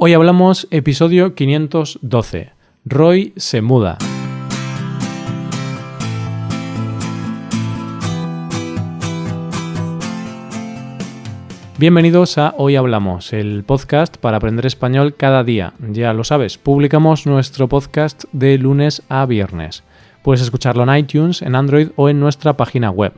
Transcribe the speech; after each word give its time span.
Hoy 0.00 0.12
hablamos 0.12 0.68
episodio 0.70 1.34
512. 1.34 2.52
Roy 2.84 3.32
se 3.36 3.62
muda. 3.62 3.98
Bienvenidos 11.78 12.38
a 12.38 12.54
Hoy 12.56 12.76
Hablamos, 12.76 13.32
el 13.32 13.64
podcast 13.64 14.18
para 14.18 14.36
aprender 14.36 14.66
español 14.66 15.16
cada 15.16 15.42
día. 15.42 15.72
Ya 15.80 16.12
lo 16.12 16.22
sabes, 16.22 16.58
publicamos 16.58 17.26
nuestro 17.26 17.66
podcast 17.68 18.22
de 18.30 18.56
lunes 18.56 19.02
a 19.08 19.26
viernes. 19.26 19.82
Puedes 20.22 20.42
escucharlo 20.42 20.84
en 20.84 20.96
iTunes, 20.96 21.42
en 21.42 21.56
Android 21.56 21.88
o 21.96 22.08
en 22.08 22.20
nuestra 22.20 22.56
página 22.56 22.92
web. 22.92 23.14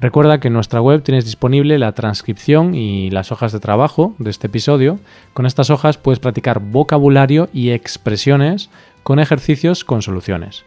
Recuerda 0.00 0.40
que 0.40 0.48
en 0.48 0.54
nuestra 0.54 0.80
web 0.80 1.02
tienes 1.02 1.26
disponible 1.26 1.78
la 1.78 1.92
transcripción 1.92 2.74
y 2.74 3.10
las 3.10 3.32
hojas 3.32 3.52
de 3.52 3.60
trabajo 3.60 4.14
de 4.18 4.30
este 4.30 4.46
episodio. 4.46 4.98
Con 5.34 5.44
estas 5.44 5.68
hojas 5.68 5.98
puedes 5.98 6.20
practicar 6.20 6.60
vocabulario 6.60 7.50
y 7.52 7.70
expresiones 7.70 8.70
con 9.02 9.18
ejercicios 9.18 9.84
con 9.84 10.00
soluciones. 10.00 10.64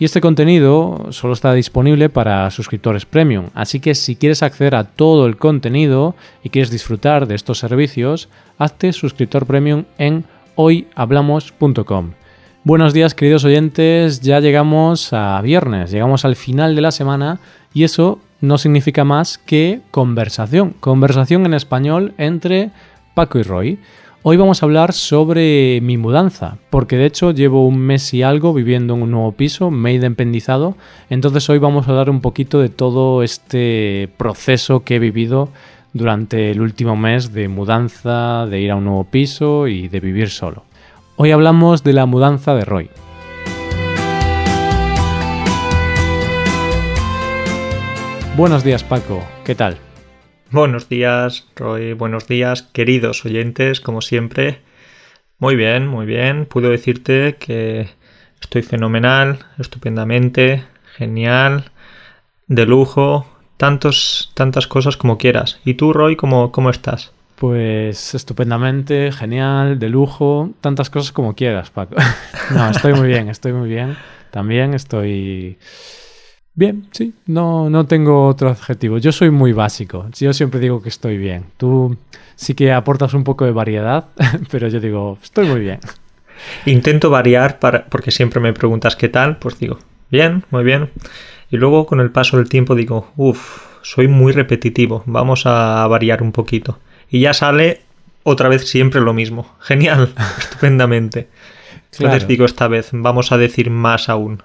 Y 0.00 0.04
este 0.04 0.20
contenido 0.20 1.06
solo 1.10 1.34
está 1.34 1.52
disponible 1.54 2.08
para 2.08 2.50
suscriptores 2.50 3.06
premium, 3.06 3.50
así 3.54 3.78
que 3.78 3.94
si 3.94 4.16
quieres 4.16 4.42
acceder 4.42 4.74
a 4.74 4.82
todo 4.82 5.26
el 5.26 5.36
contenido 5.36 6.16
y 6.42 6.48
quieres 6.48 6.72
disfrutar 6.72 7.28
de 7.28 7.36
estos 7.36 7.60
servicios, 7.60 8.28
hazte 8.58 8.92
suscriptor 8.92 9.46
premium 9.46 9.84
en 9.98 10.24
hoyhablamos.com. 10.56 12.10
Buenos 12.64 12.92
días 12.92 13.14
queridos 13.14 13.44
oyentes, 13.44 14.20
ya 14.20 14.40
llegamos 14.40 15.12
a 15.12 15.40
viernes, 15.42 15.92
llegamos 15.92 16.24
al 16.24 16.34
final 16.34 16.74
de 16.74 16.80
la 16.80 16.90
semana 16.90 17.38
y 17.72 17.84
eso 17.84 18.18
no 18.44 18.58
significa 18.58 19.04
más 19.04 19.38
que 19.38 19.80
conversación, 19.90 20.74
conversación 20.78 21.46
en 21.46 21.54
español 21.54 22.14
entre 22.18 22.70
Paco 23.14 23.38
y 23.38 23.42
Roy. 23.42 23.78
Hoy 24.22 24.36
vamos 24.36 24.62
a 24.62 24.66
hablar 24.66 24.92
sobre 24.92 25.80
mi 25.82 25.96
mudanza, 25.96 26.58
porque 26.70 26.96
de 26.96 27.06
hecho 27.06 27.30
llevo 27.30 27.66
un 27.66 27.78
mes 27.78 28.14
y 28.14 28.22
algo 28.22 28.54
viviendo 28.54 28.94
en 28.94 29.02
un 29.02 29.10
nuevo 29.10 29.32
piso, 29.32 29.70
me 29.70 29.90
he 29.90 29.94
independizado, 29.94 30.76
entonces 31.10 31.48
hoy 31.50 31.58
vamos 31.58 31.86
a 31.86 31.90
hablar 31.90 32.08
un 32.08 32.20
poquito 32.20 32.60
de 32.60 32.68
todo 32.68 33.22
este 33.22 34.08
proceso 34.16 34.84
que 34.84 34.96
he 34.96 34.98
vivido 34.98 35.50
durante 35.92 36.50
el 36.50 36.60
último 36.60 36.96
mes 36.96 37.32
de 37.32 37.48
mudanza, 37.48 38.46
de 38.46 38.60
ir 38.60 38.70
a 38.70 38.76
un 38.76 38.84
nuevo 38.84 39.04
piso 39.04 39.68
y 39.68 39.88
de 39.88 40.00
vivir 40.00 40.30
solo. 40.30 40.64
Hoy 41.16 41.30
hablamos 41.30 41.84
de 41.84 41.92
la 41.92 42.06
mudanza 42.06 42.54
de 42.54 42.64
Roy. 42.64 42.90
Buenos 48.36 48.64
días 48.64 48.82
Paco, 48.82 49.24
¿qué 49.44 49.54
tal? 49.54 49.76
Buenos 50.50 50.88
días 50.88 51.46
Roy, 51.54 51.92
buenos 51.92 52.26
días 52.26 52.62
queridos 52.62 53.24
oyentes, 53.24 53.80
como 53.80 54.00
siempre. 54.00 54.60
Muy 55.38 55.54
bien, 55.54 55.86
muy 55.86 56.04
bien. 56.04 56.44
Puedo 56.44 56.70
decirte 56.70 57.36
que 57.38 57.90
estoy 58.40 58.62
fenomenal, 58.62 59.38
estupendamente, 59.60 60.64
genial, 60.96 61.70
de 62.48 62.66
lujo, 62.66 63.24
tantos, 63.56 64.32
tantas 64.34 64.66
cosas 64.66 64.96
como 64.96 65.16
quieras. 65.16 65.60
¿Y 65.64 65.74
tú 65.74 65.92
Roy, 65.92 66.16
cómo, 66.16 66.50
cómo 66.50 66.70
estás? 66.70 67.12
Pues 67.36 68.16
estupendamente, 68.16 69.12
genial, 69.12 69.78
de 69.78 69.88
lujo, 69.90 70.50
tantas 70.60 70.90
cosas 70.90 71.12
como 71.12 71.36
quieras, 71.36 71.70
Paco. 71.70 71.94
no, 72.50 72.68
estoy 72.68 72.94
muy 72.94 73.06
bien, 73.06 73.28
estoy 73.28 73.52
muy 73.52 73.68
bien. 73.68 73.96
También 74.32 74.74
estoy 74.74 75.56
Bien, 76.56 76.86
sí, 76.92 77.14
no, 77.26 77.68
no 77.68 77.86
tengo 77.86 78.26
otro 78.26 78.48
adjetivo. 78.48 78.98
Yo 78.98 79.10
soy 79.10 79.30
muy 79.30 79.52
básico. 79.52 80.06
Yo 80.12 80.32
siempre 80.32 80.60
digo 80.60 80.80
que 80.80 80.88
estoy 80.88 81.18
bien. 81.18 81.46
Tú 81.56 81.96
sí 82.36 82.54
que 82.54 82.72
aportas 82.72 83.12
un 83.14 83.24
poco 83.24 83.44
de 83.44 83.50
variedad, 83.50 84.06
pero 84.50 84.68
yo 84.68 84.78
digo, 84.78 85.18
estoy 85.22 85.48
muy 85.48 85.60
bien. 85.60 85.80
Intento 86.66 87.10
variar 87.10 87.58
para, 87.58 87.86
porque 87.86 88.10
siempre 88.10 88.40
me 88.40 88.52
preguntas 88.52 88.94
qué 88.94 89.08
tal, 89.08 89.38
pues 89.38 89.58
digo, 89.58 89.78
bien, 90.10 90.44
muy 90.50 90.62
bien. 90.62 90.90
Y 91.50 91.56
luego 91.56 91.86
con 91.86 92.00
el 92.00 92.10
paso 92.10 92.36
del 92.36 92.48
tiempo 92.48 92.74
digo, 92.74 93.12
uff, 93.16 93.62
soy 93.82 94.08
muy 94.08 94.32
repetitivo, 94.32 95.02
vamos 95.06 95.46
a 95.46 95.86
variar 95.88 96.22
un 96.22 96.32
poquito. 96.32 96.78
Y 97.10 97.20
ya 97.20 97.34
sale 97.34 97.82
otra 98.22 98.48
vez 98.48 98.68
siempre 98.68 99.00
lo 99.00 99.12
mismo. 99.12 99.54
Genial, 99.60 100.14
estupendamente. 100.38 101.28
Entonces 101.92 102.26
digo 102.26 102.44
esta 102.44 102.68
vez, 102.68 102.90
vamos 102.92 103.32
a 103.32 103.38
decir 103.38 103.70
más 103.70 104.08
aún. 104.08 104.42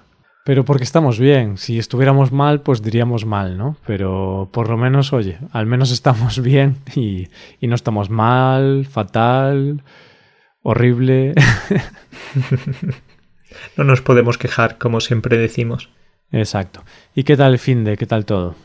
Pero 0.50 0.66
porque 0.66 0.84
estamos 0.84 1.20
bien. 1.20 1.60
Si 1.60 1.78
estuviéramos 1.78 2.32
mal, 2.32 2.62
pues 2.62 2.82
diríamos 2.82 3.24
mal, 3.24 3.56
¿no? 3.56 3.78
Pero 3.86 4.50
por 4.52 4.68
lo 4.68 4.78
menos, 4.78 5.14
oye, 5.14 5.38
al 5.52 5.68
menos 5.68 5.92
estamos 5.92 6.42
bien 6.42 6.78
y, 6.96 7.28
no 7.62 7.76
estamos 7.76 8.10
mal, 8.10 8.88
fatal, 8.90 9.84
horrible. 10.64 11.36
no 13.78 13.84
nos 13.84 14.02
podemos 14.02 14.40
quejar, 14.40 14.80
como 14.80 15.02
siempre 15.02 15.38
decimos. 15.38 15.92
Exacto. 16.32 16.84
¿Y 17.14 17.26
qué 17.26 17.38
tal 17.38 17.52
el 17.52 17.59
fin 17.59 17.84
de? 17.84 17.96
¿Qué 17.96 18.08
tal 18.08 18.26
todo? 18.26 18.56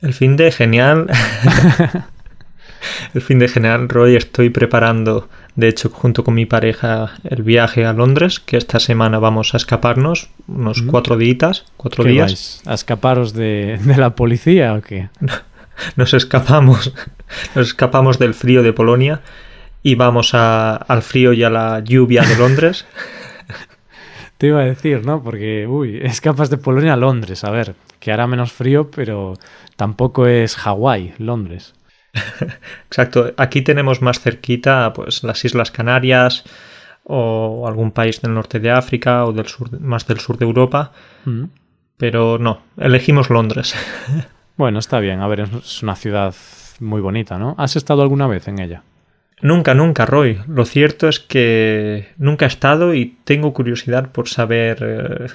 El 0.00 0.14
fin 0.14 0.36
de 0.36 0.52
genial. 0.52 1.08
el 3.12 3.22
fin 3.22 3.40
de 3.40 3.48
general, 3.48 3.88
Roy, 3.88 4.14
estoy 4.14 4.50
preparando, 4.50 5.28
de 5.56 5.68
hecho, 5.68 5.88
junto 5.88 6.22
con 6.22 6.34
mi 6.34 6.44
pareja, 6.44 7.14
el 7.24 7.42
viaje 7.42 7.86
a 7.86 7.94
Londres, 7.94 8.40
que 8.40 8.58
esta 8.58 8.78
semana 8.78 9.18
vamos 9.18 9.54
a 9.54 9.56
escaparnos, 9.56 10.28
unos 10.46 10.82
cuatro 10.82 11.16
días, 11.16 11.64
cuatro 11.78 12.04
días. 12.04 12.60
¿A 12.66 12.74
escaparos 12.74 13.32
de, 13.32 13.80
la 13.96 14.10
policía 14.10 14.74
o 14.74 14.82
qué? 14.82 15.08
Nos 15.96 16.14
escapamos, 16.14 16.92
nos 17.54 17.66
escapamos 17.66 18.18
del 18.18 18.32
frío 18.32 18.62
de 18.62 18.72
Polonia 18.72 19.20
y 19.82 19.94
vamos 19.94 20.32
al 20.32 21.02
frío 21.02 21.34
y 21.34 21.44
a 21.44 21.50
la 21.50 21.80
lluvia 21.80 22.22
de 22.22 22.36
Londres. 22.36 22.86
Te 24.38 24.46
iba 24.46 24.60
a 24.60 24.64
decir, 24.64 25.04
¿no? 25.04 25.22
Porque, 25.22 25.66
uy, 25.66 26.00
escapas 26.02 26.48
de 26.48 26.56
Polonia 26.56 26.94
a 26.94 26.96
Londres, 26.96 27.44
a 27.44 27.50
ver, 27.50 27.74
que 28.00 28.10
hará 28.10 28.26
menos 28.26 28.52
frío, 28.52 28.90
pero 28.90 29.34
tampoco 29.76 30.26
es 30.26 30.56
Hawái, 30.56 31.12
Londres. 31.18 31.74
Exacto. 32.86 33.32
Aquí 33.36 33.62
tenemos 33.62 34.02
más 34.02 34.20
cerquita 34.20 34.92
pues 34.92 35.22
las 35.22 35.44
Islas 35.44 35.70
Canarias 35.70 36.44
o 37.04 37.66
algún 37.66 37.92
país 37.92 38.20
del 38.20 38.34
norte 38.34 38.58
de 38.58 38.70
África 38.70 39.24
o 39.24 39.32
del 39.32 39.46
sur, 39.46 39.80
más 39.80 40.06
del 40.06 40.18
sur 40.20 40.38
de 40.38 40.44
Europa. 40.44 40.92
Mm. 41.24 41.44
Pero 41.96 42.38
no, 42.38 42.62
elegimos 42.76 43.30
Londres. 43.30 43.74
bueno, 44.56 44.78
está 44.78 45.00
bien. 45.00 45.20
A 45.20 45.28
ver, 45.28 45.40
es 45.40 45.82
una 45.82 45.96
ciudad 45.96 46.34
muy 46.80 47.00
bonita, 47.00 47.38
¿no? 47.38 47.54
¿Has 47.58 47.76
estado 47.76 48.02
alguna 48.02 48.26
vez 48.26 48.48
en 48.48 48.58
ella? 48.58 48.82
Nunca, 49.40 49.74
nunca, 49.74 50.06
Roy. 50.06 50.40
Lo 50.48 50.64
cierto 50.64 51.08
es 51.08 51.20
que 51.20 52.08
nunca 52.16 52.46
he 52.46 52.48
estado 52.48 52.94
y 52.94 53.16
tengo 53.24 53.52
curiosidad 53.52 54.10
por 54.10 54.28
saber, 54.28 54.78
eh, 54.80 55.26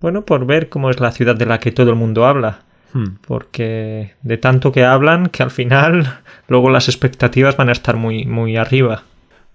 bueno, 0.00 0.24
por 0.24 0.46
ver 0.46 0.68
cómo 0.68 0.90
es 0.90 1.00
la 1.00 1.12
ciudad 1.12 1.36
de 1.36 1.46
la 1.46 1.60
que 1.60 1.72
todo 1.72 1.90
el 1.90 1.96
mundo 1.96 2.26
habla. 2.26 2.60
Hmm. 2.92 3.16
Porque 3.26 4.14
de 4.22 4.38
tanto 4.38 4.72
que 4.72 4.84
hablan 4.84 5.28
que 5.28 5.42
al 5.42 5.50
final 5.50 6.20
luego 6.48 6.70
las 6.70 6.88
expectativas 6.88 7.56
van 7.56 7.68
a 7.68 7.72
estar 7.72 7.96
muy, 7.96 8.24
muy 8.24 8.56
arriba. 8.56 9.02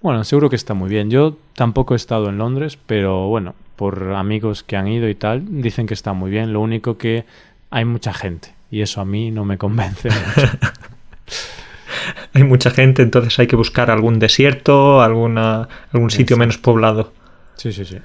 Bueno, 0.02 0.24
seguro 0.24 0.50
que 0.50 0.56
está 0.56 0.74
muy 0.74 0.90
bien. 0.90 1.09
Yo 1.12 1.38
tampoco 1.56 1.94
he 1.94 1.97
estado 1.97 2.30
en 2.30 2.38
Londres, 2.38 2.78
pero 2.86 3.28
bueno, 3.28 3.53
por 3.75 4.14
amigos 4.14 4.64
que 4.64 4.75
han 4.75 4.88
ido 4.88 5.08
y 5.09 5.16
tal, 5.16 5.62
dicen 5.62 5.86
que 5.86 5.94
está 5.94 6.14
muy 6.14 6.31
bien. 6.31 6.53
Lo 6.53 6.59
único 6.59 6.97
que 6.97 7.25
hay 7.70 7.86
mucha 7.86 8.14
gente 8.14 8.53
y 8.72 8.81
eso 8.81 9.02
a 9.02 9.06
mí 9.06 9.31
no 9.31 9.46
me 9.46 9.58
convence 9.58 10.09
mucho. 10.09 10.50
hay 12.34 12.44
mucha 12.44 12.72
gente, 12.72 13.03
entonces 13.03 13.38
hay 13.38 13.47
que 13.47 13.56
buscar 13.56 13.91
algún 13.91 14.18
desierto, 14.18 15.02
alguna, 15.02 15.68
algún 15.94 16.09
sitio 16.09 16.38
menos 16.38 16.58
poblado. 16.58 17.14
Sí, 17.56 17.72
sí, 17.72 17.86
sí. 17.86 17.97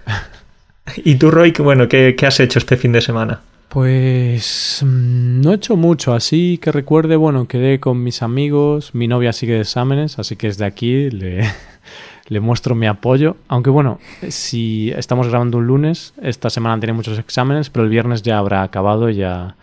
¿Y 1.04 1.14
tú, 1.16 1.30
Roy, 1.30 1.52
bueno, 1.52 1.88
qué 1.88 2.14
has 2.26 2.40
hecho 2.40 2.58
este 2.58 2.76
fin 2.76 2.92
de 2.92 3.00
semana? 3.00 3.40
Pues 3.68 4.82
mm, 4.84 5.40
no 5.40 5.52
he 5.52 5.56
hecho 5.56 5.76
mucho, 5.76 6.14
así 6.14 6.58
que 6.58 6.72
recuerde, 6.72 7.16
bueno, 7.16 7.48
quedé 7.48 7.80
con 7.80 8.02
mis 8.02 8.22
amigos, 8.22 8.94
mi 8.94 9.08
novia 9.08 9.32
sigue 9.32 9.54
de 9.54 9.62
exámenes, 9.62 10.18
así 10.18 10.36
que 10.36 10.46
desde 10.46 10.64
aquí 10.64 11.10
le, 11.10 12.40
muestro 12.40 12.74
mi 12.74 12.86
apoyo. 12.86 13.36
Aunque 13.48 13.70
bueno, 13.70 13.98
si 14.28 14.92
estamos 14.96 15.28
grabando 15.28 15.58
un 15.58 15.66
lunes, 15.66 16.14
esta 16.22 16.48
semana 16.48 16.78
tiene 16.78 16.92
muchos 16.92 17.18
exámenes, 17.18 17.70
pero 17.70 17.84
el 17.84 17.90
viernes 17.90 18.22
ya 18.22 18.38
habrá 18.38 18.62
acabado 18.62 19.10
y 19.10 19.16
ya 19.16 19.56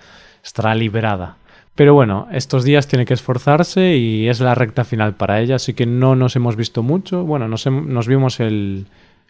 estará 0.43 0.75
liberada. 0.75 1.37
Pero 1.75 1.95
bueno, 1.95 2.27
estos 2.31 2.63
días 2.65 2.87
tiene 2.87 3.05
que 3.05 3.15
esforzarse 3.15 3.95
y 3.95 4.27
es 4.27 4.39
la 4.41 4.53
recta 4.53 4.83
final 4.83 5.15
para 5.15 5.41
ella, 5.41 5.55
así 5.55 5.73
que 5.73 5.87
no 5.87 6.15
nos 6.15 6.35
hemos 6.35 6.55
visto 6.55 6.83
mucho. 6.83 7.23
Bueno, 7.23 7.47
nos, 7.47 7.65
nos 7.65 8.07
vimos 8.07 8.39
el 8.39 8.85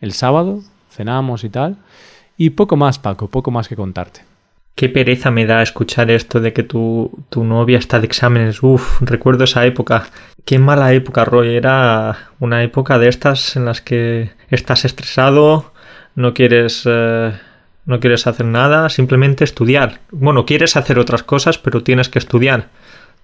sábado, 0.09 0.61
cenamos 0.89 1.43
y 1.43 1.49
tal. 1.49 1.77
Y 2.37 2.49
poco 2.49 2.75
más, 2.75 2.99
Paco, 2.99 3.27
poco 3.27 3.51
más 3.51 3.69
que 3.69 3.75
contarte. 3.75 4.32
Qué 4.75 4.89
pereza 4.89 5.29
me 5.29 5.45
da 5.45 5.61
escuchar 5.61 6.09
esto 6.09 6.39
de 6.39 6.51
que 6.51 6.63
tu, 6.63 7.25
tu 7.29 7.43
novia 7.43 7.77
está 7.77 7.99
de 7.99 8.07
exámenes. 8.07 8.63
Uf, 8.63 9.01
recuerdo 9.01 9.43
esa 9.43 9.65
época. 9.65 10.07
Qué 10.45 10.57
mala 10.57 10.93
época, 10.93 11.25
Roy. 11.25 11.55
Era 11.55 12.31
una 12.39 12.63
época 12.63 12.97
de 12.97 13.07
estas 13.07 13.55
en 13.55 13.65
las 13.65 13.81
que 13.81 14.31
estás 14.49 14.83
estresado, 14.83 15.73
no 16.15 16.33
quieres, 16.33 16.83
eh, 16.85 17.33
no 17.85 17.99
quieres 17.99 18.25
hacer 18.25 18.47
nada, 18.47 18.89
simplemente 18.89 19.43
estudiar. 19.43 19.99
Bueno, 20.11 20.45
quieres 20.45 20.75
hacer 20.75 20.97
otras 20.97 21.21
cosas, 21.21 21.59
pero 21.59 21.83
tienes 21.83 22.09
que 22.09 22.19
estudiar. 22.19 22.69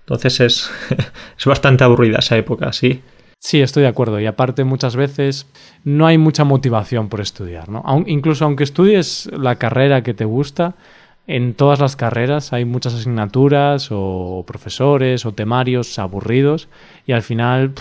Entonces 0.02 0.40
es, 0.40 0.72
es 1.38 1.45
bastante 1.45 1.84
aburrida 1.84 2.19
esa 2.19 2.38
época, 2.38 2.72
sí. 2.74 3.02
Sí, 3.40 3.62
estoy 3.62 3.84
de 3.84 3.90
acuerdo. 3.90 4.19
Y 4.19 4.25
aparte, 4.25 4.66
muchas 4.66 4.95
veces 4.95 5.48
no 5.84 6.06
hay 6.06 6.18
mucha 6.18 6.44
motivación 6.44 7.10
por 7.10 7.22
estudiar, 7.22 7.69
¿no? 7.69 7.84
incluso 8.06 8.45
aunque 8.45 8.66
estudies 8.66 9.30
la 9.31 9.56
carrera 9.56 10.04
que 10.04 10.13
te 10.13 10.25
gusta, 10.25 10.75
en 11.30 11.54
todas 11.54 11.80
las 11.80 11.96
carreras 11.96 12.54
hay 12.54 12.66
muchas 12.66 12.96
asignaturas 12.96 13.90
o 13.92 14.44
profesores 14.48 15.28
o 15.28 15.31
temarios 15.31 16.00
aburridos 16.00 16.70
y 17.06 17.12
al 17.12 17.22
final 17.22 17.74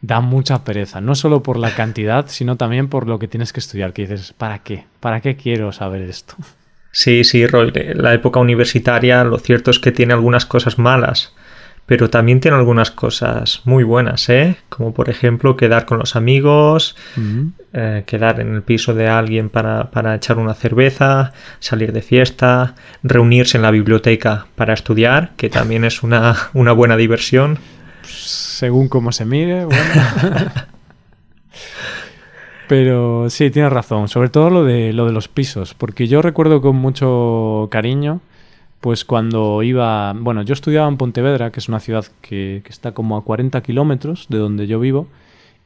da 0.00 0.20
mucha 0.20 0.64
pereza, 0.64 1.02
no 1.02 1.14
solo 1.14 1.42
por 1.42 1.58
la 1.58 1.74
cantidad, 1.74 2.24
sino 2.28 2.56
también 2.56 2.88
por 2.88 3.06
lo 3.06 3.18
que 3.18 3.28
tienes 3.28 3.52
que 3.52 3.60
estudiar, 3.60 3.92
que 3.92 4.06
dices, 4.06 4.32
¿para 4.32 4.60
qué? 4.60 4.86
¿Para 5.00 5.20
qué 5.20 5.36
quiero 5.36 5.70
saber 5.72 6.00
esto? 6.00 6.34
Sí, 6.92 7.24
sí, 7.24 7.46
Roy, 7.46 7.72
la 7.94 8.14
época 8.14 8.40
universitaria 8.40 9.22
lo 9.22 9.38
cierto 9.38 9.70
es 9.70 9.78
que 9.78 9.92
tiene 9.92 10.14
algunas 10.14 10.46
cosas 10.46 10.78
malas, 10.78 11.34
pero 11.90 12.08
también 12.08 12.38
tiene 12.38 12.56
algunas 12.56 12.92
cosas 12.92 13.62
muy 13.64 13.82
buenas, 13.82 14.28
¿eh? 14.28 14.54
Como 14.68 14.94
por 14.94 15.10
ejemplo 15.10 15.56
quedar 15.56 15.86
con 15.86 15.98
los 15.98 16.14
amigos, 16.14 16.94
eh, 17.72 18.04
quedar 18.06 18.38
en 18.38 18.54
el 18.54 18.62
piso 18.62 18.94
de 18.94 19.08
alguien 19.08 19.48
para, 19.48 19.90
para, 19.90 20.14
echar 20.14 20.38
una 20.38 20.54
cerveza, 20.54 21.32
salir 21.58 21.92
de 21.92 22.00
fiesta, 22.00 22.76
reunirse 23.02 23.58
en 23.58 23.62
la 23.62 23.72
biblioteca 23.72 24.46
para 24.54 24.72
estudiar, 24.72 25.32
que 25.36 25.50
también 25.50 25.84
es 25.84 26.04
una, 26.04 26.36
una 26.54 26.70
buena 26.70 26.96
diversión. 26.96 27.58
Según 28.04 28.88
cómo 28.88 29.10
se 29.10 29.24
mire, 29.24 29.64
bueno. 29.64 29.82
Pero 32.68 33.28
sí, 33.30 33.50
tienes 33.50 33.72
razón, 33.72 34.06
sobre 34.06 34.28
todo 34.28 34.48
lo 34.48 34.62
de, 34.62 34.92
lo 34.92 35.06
de 35.06 35.12
los 35.12 35.26
pisos, 35.26 35.74
porque 35.74 36.06
yo 36.06 36.22
recuerdo 36.22 36.60
con 36.60 36.76
mucho 36.76 37.66
cariño 37.68 38.20
pues 38.80 39.04
cuando 39.04 39.62
iba, 39.62 40.12
bueno, 40.14 40.42
yo 40.42 40.54
estudiaba 40.54 40.88
en 40.88 40.96
Pontevedra, 40.96 41.52
que 41.52 41.60
es 41.60 41.68
una 41.68 41.80
ciudad 41.80 42.06
que, 42.20 42.62
que 42.64 42.70
está 42.70 42.92
como 42.92 43.16
a 43.16 43.24
40 43.24 43.60
kilómetros 43.62 44.26
de 44.28 44.38
donde 44.38 44.66
yo 44.66 44.80
vivo, 44.80 45.06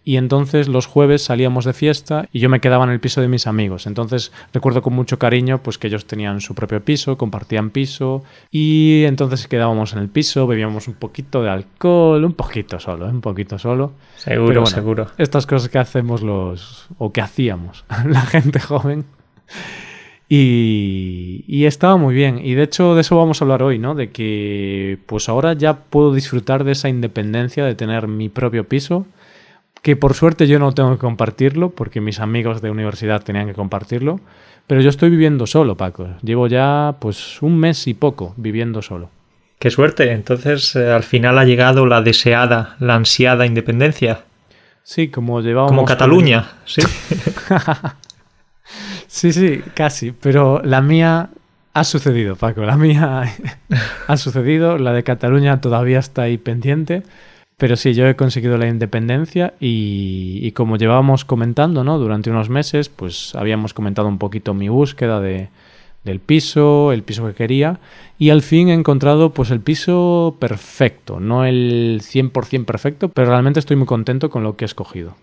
y 0.04 0.18
entonces 0.18 0.68
los 0.68 0.86
jueves 0.86 1.24
salíamos 1.24 1.64
de 1.64 1.72
fiesta 1.72 2.28
y 2.30 2.38
yo 2.38 2.50
me 2.50 2.60
quedaba 2.60 2.84
en 2.84 2.90
el 2.90 3.00
piso 3.00 3.22
de 3.22 3.28
mis 3.28 3.46
amigos. 3.46 3.86
Entonces 3.86 4.32
recuerdo 4.52 4.82
con 4.82 4.92
mucho 4.92 5.18
cariño 5.18 5.62
pues 5.62 5.78
que 5.78 5.86
ellos 5.86 6.04
tenían 6.04 6.42
su 6.42 6.54
propio 6.54 6.84
piso, 6.84 7.16
compartían 7.16 7.70
piso 7.70 8.22
y 8.50 9.04
entonces 9.04 9.48
quedábamos 9.48 9.94
en 9.94 10.00
el 10.00 10.08
piso, 10.08 10.46
bebíamos 10.46 10.88
un 10.88 10.94
poquito 10.94 11.42
de 11.42 11.48
alcohol, 11.48 12.22
un 12.22 12.34
poquito 12.34 12.78
solo, 12.78 13.06
¿eh? 13.08 13.10
un 13.10 13.22
poquito 13.22 13.58
solo. 13.58 13.92
Seguro, 14.16 14.66
seguro. 14.66 15.06
Estas 15.16 15.46
cosas 15.46 15.70
que 15.70 15.78
hacemos 15.78 16.20
los 16.20 16.86
o 16.98 17.10
que 17.10 17.22
hacíamos 17.22 17.86
la 18.06 18.20
gente 18.20 18.60
joven. 18.60 19.06
Y, 20.28 21.64
estaba 21.66 21.96
muy 21.96 22.14
bien. 22.14 22.40
Y 22.42 22.54
de 22.54 22.62
hecho 22.64 22.94
de 22.94 23.02
eso 23.02 23.16
vamos 23.16 23.40
a 23.40 23.44
hablar 23.44 23.62
hoy, 23.62 23.78
¿no? 23.78 23.94
De 23.94 24.10
que 24.10 24.98
pues 25.06 25.28
ahora 25.28 25.52
ya 25.54 25.74
puedo 25.74 26.14
disfrutar 26.14 26.64
de 26.64 26.72
esa 26.72 26.88
independencia 26.88 27.64
de 27.64 27.74
tener 27.74 28.08
mi 28.08 28.28
propio 28.28 28.68
piso, 28.68 29.06
que 29.82 29.96
por 29.96 30.14
suerte 30.14 30.46
yo 30.46 30.58
no 30.58 30.72
tengo 30.72 30.92
que 30.92 30.98
compartirlo, 30.98 31.70
porque 31.70 32.00
mis 32.00 32.20
amigos 32.20 32.62
de 32.62 32.70
universidad 32.70 33.22
tenían 33.22 33.46
que 33.46 33.54
compartirlo, 33.54 34.20
pero 34.66 34.80
yo 34.80 34.90
estoy 34.90 35.10
viviendo 35.10 35.46
solo, 35.46 35.76
Paco. 35.76 36.08
Llevo 36.22 36.46
ya 36.46 36.96
pues 37.00 37.42
un 37.42 37.58
mes 37.58 37.86
y 37.86 37.94
poco 37.94 38.34
viviendo 38.36 38.82
solo. 38.82 39.10
Qué 39.58 39.70
suerte. 39.70 40.12
Entonces 40.12 40.74
eh, 40.76 40.90
al 40.90 41.02
final 41.02 41.38
ha 41.38 41.44
llegado 41.44 41.86
la 41.86 42.02
deseada, 42.02 42.76
la 42.80 42.94
ansiada 42.94 43.46
independencia. 43.46 44.24
Sí, 44.82 45.08
como 45.08 45.40
llevábamos... 45.40 45.70
Como 45.70 45.84
Cataluña, 45.86 46.52
sí. 46.66 46.82
Sí, 49.14 49.32
sí, 49.32 49.62
casi. 49.74 50.10
Pero 50.10 50.60
la 50.64 50.82
mía 50.82 51.30
ha 51.72 51.84
sucedido, 51.84 52.34
Paco. 52.34 52.62
La 52.62 52.76
mía 52.76 53.22
ha 54.08 54.16
sucedido. 54.16 54.76
La 54.76 54.92
de 54.92 55.04
Cataluña 55.04 55.60
todavía 55.60 56.00
está 56.00 56.22
ahí 56.22 56.36
pendiente. 56.36 57.04
Pero 57.56 57.76
sí, 57.76 57.94
yo 57.94 58.08
he 58.08 58.16
conseguido 58.16 58.58
la 58.58 58.66
independencia 58.66 59.54
y, 59.60 60.50
como 60.50 60.76
llevábamos 60.76 61.24
comentando, 61.24 61.84
¿no? 61.84 61.96
Durante 62.00 62.28
unos 62.28 62.50
meses, 62.50 62.88
pues 62.88 63.36
habíamos 63.36 63.72
comentado 63.72 64.08
un 64.08 64.18
poquito 64.18 64.52
mi 64.52 64.68
búsqueda 64.68 65.20
de, 65.20 65.48
del 66.02 66.18
piso, 66.18 66.90
el 66.90 67.04
piso 67.04 67.24
que 67.24 67.34
quería, 67.34 67.78
y 68.18 68.30
al 68.30 68.42
fin 68.42 68.68
he 68.68 68.74
encontrado 68.74 69.30
pues 69.30 69.52
el 69.52 69.60
piso 69.60 70.36
perfecto, 70.40 71.20
no 71.20 71.44
el 71.44 72.00
100% 72.02 72.64
perfecto, 72.64 73.08
pero 73.10 73.28
realmente 73.28 73.60
estoy 73.60 73.76
muy 73.76 73.86
contento 73.86 74.28
con 74.28 74.42
lo 74.42 74.56
que 74.56 74.64
he 74.64 74.66
escogido. 74.66 75.14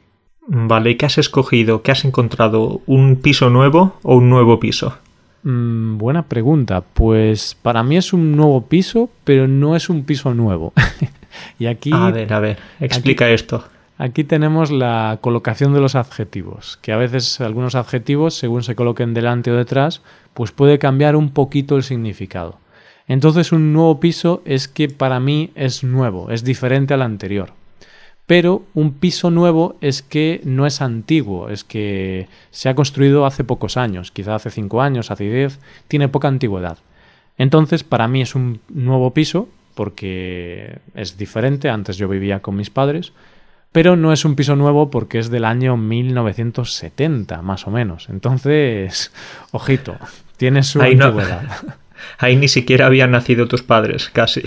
Vale, 0.53 0.91
¿y 0.91 0.95
qué 0.95 1.05
has 1.05 1.17
escogido? 1.17 1.81
¿Qué 1.81 1.93
has 1.93 2.03
encontrado? 2.03 2.81
¿Un 2.85 3.15
piso 3.15 3.49
nuevo 3.49 3.95
o 4.03 4.17
un 4.17 4.29
nuevo 4.29 4.59
piso? 4.59 4.97
Mm, 5.43 5.97
buena 5.97 6.23
pregunta. 6.23 6.81
Pues 6.81 7.55
para 7.61 7.83
mí 7.83 7.95
es 7.95 8.11
un 8.11 8.35
nuevo 8.35 8.65
piso, 8.65 9.09
pero 9.23 9.47
no 9.47 9.77
es 9.77 9.87
un 9.89 10.03
piso 10.03 10.33
nuevo. 10.33 10.73
y 11.59 11.67
aquí. 11.67 11.91
A 11.93 12.11
ver, 12.11 12.33
a 12.33 12.39
ver, 12.41 12.57
explica 12.81 13.29
esto. 13.29 13.63
Aquí 13.97 14.25
tenemos 14.25 14.71
la 14.71 15.19
colocación 15.21 15.73
de 15.73 15.79
los 15.79 15.95
adjetivos, 15.95 16.77
que 16.81 16.91
a 16.91 16.97
veces 16.97 17.39
algunos 17.39 17.75
adjetivos, 17.75 18.33
según 18.33 18.63
se 18.63 18.75
coloquen 18.75 19.13
delante 19.13 19.51
o 19.51 19.55
detrás, 19.55 20.01
pues 20.33 20.51
puede 20.51 20.79
cambiar 20.79 21.15
un 21.15 21.29
poquito 21.29 21.77
el 21.77 21.83
significado. 21.83 22.59
Entonces 23.07 23.53
un 23.53 23.71
nuevo 23.71 24.01
piso 24.01 24.41
es 24.43 24.67
que 24.67 24.89
para 24.89 25.21
mí 25.21 25.51
es 25.55 25.85
nuevo, 25.85 26.29
es 26.29 26.43
diferente 26.43 26.93
al 26.93 27.03
anterior. 27.03 27.53
Pero 28.31 28.63
un 28.75 28.93
piso 28.93 29.29
nuevo 29.29 29.75
es 29.81 30.01
que 30.01 30.39
no 30.45 30.65
es 30.65 30.81
antiguo, 30.81 31.49
es 31.49 31.65
que 31.65 32.29
se 32.49 32.69
ha 32.69 32.75
construido 32.75 33.25
hace 33.25 33.43
pocos 33.43 33.75
años, 33.75 34.09
quizá 34.11 34.35
hace 34.35 34.49
5 34.49 34.81
años, 34.81 35.11
hace 35.11 35.29
10, 35.29 35.59
tiene 35.89 36.07
poca 36.07 36.29
antigüedad. 36.29 36.77
Entonces, 37.37 37.83
para 37.83 38.07
mí 38.07 38.21
es 38.21 38.33
un 38.33 38.61
nuevo 38.69 39.13
piso, 39.13 39.49
porque 39.75 40.79
es 40.95 41.17
diferente, 41.17 41.69
antes 41.69 41.97
yo 41.97 42.07
vivía 42.07 42.39
con 42.39 42.55
mis 42.55 42.69
padres, 42.69 43.11
pero 43.73 43.97
no 43.97 44.13
es 44.13 44.23
un 44.23 44.37
piso 44.37 44.55
nuevo 44.55 44.89
porque 44.89 45.19
es 45.19 45.29
del 45.29 45.43
año 45.43 45.75
1970, 45.75 47.41
más 47.41 47.67
o 47.67 47.69
menos. 47.69 48.07
Entonces, 48.07 49.11
ojito, 49.51 49.97
tiene 50.37 50.63
su 50.63 50.81
antigüedad. 50.81 51.43
ahí 52.17 52.37
ni 52.37 52.47
siquiera 52.47 52.85
habían 52.85 53.11
nacido 53.11 53.49
tus 53.49 53.61
padres, 53.61 54.09
casi. 54.09 54.43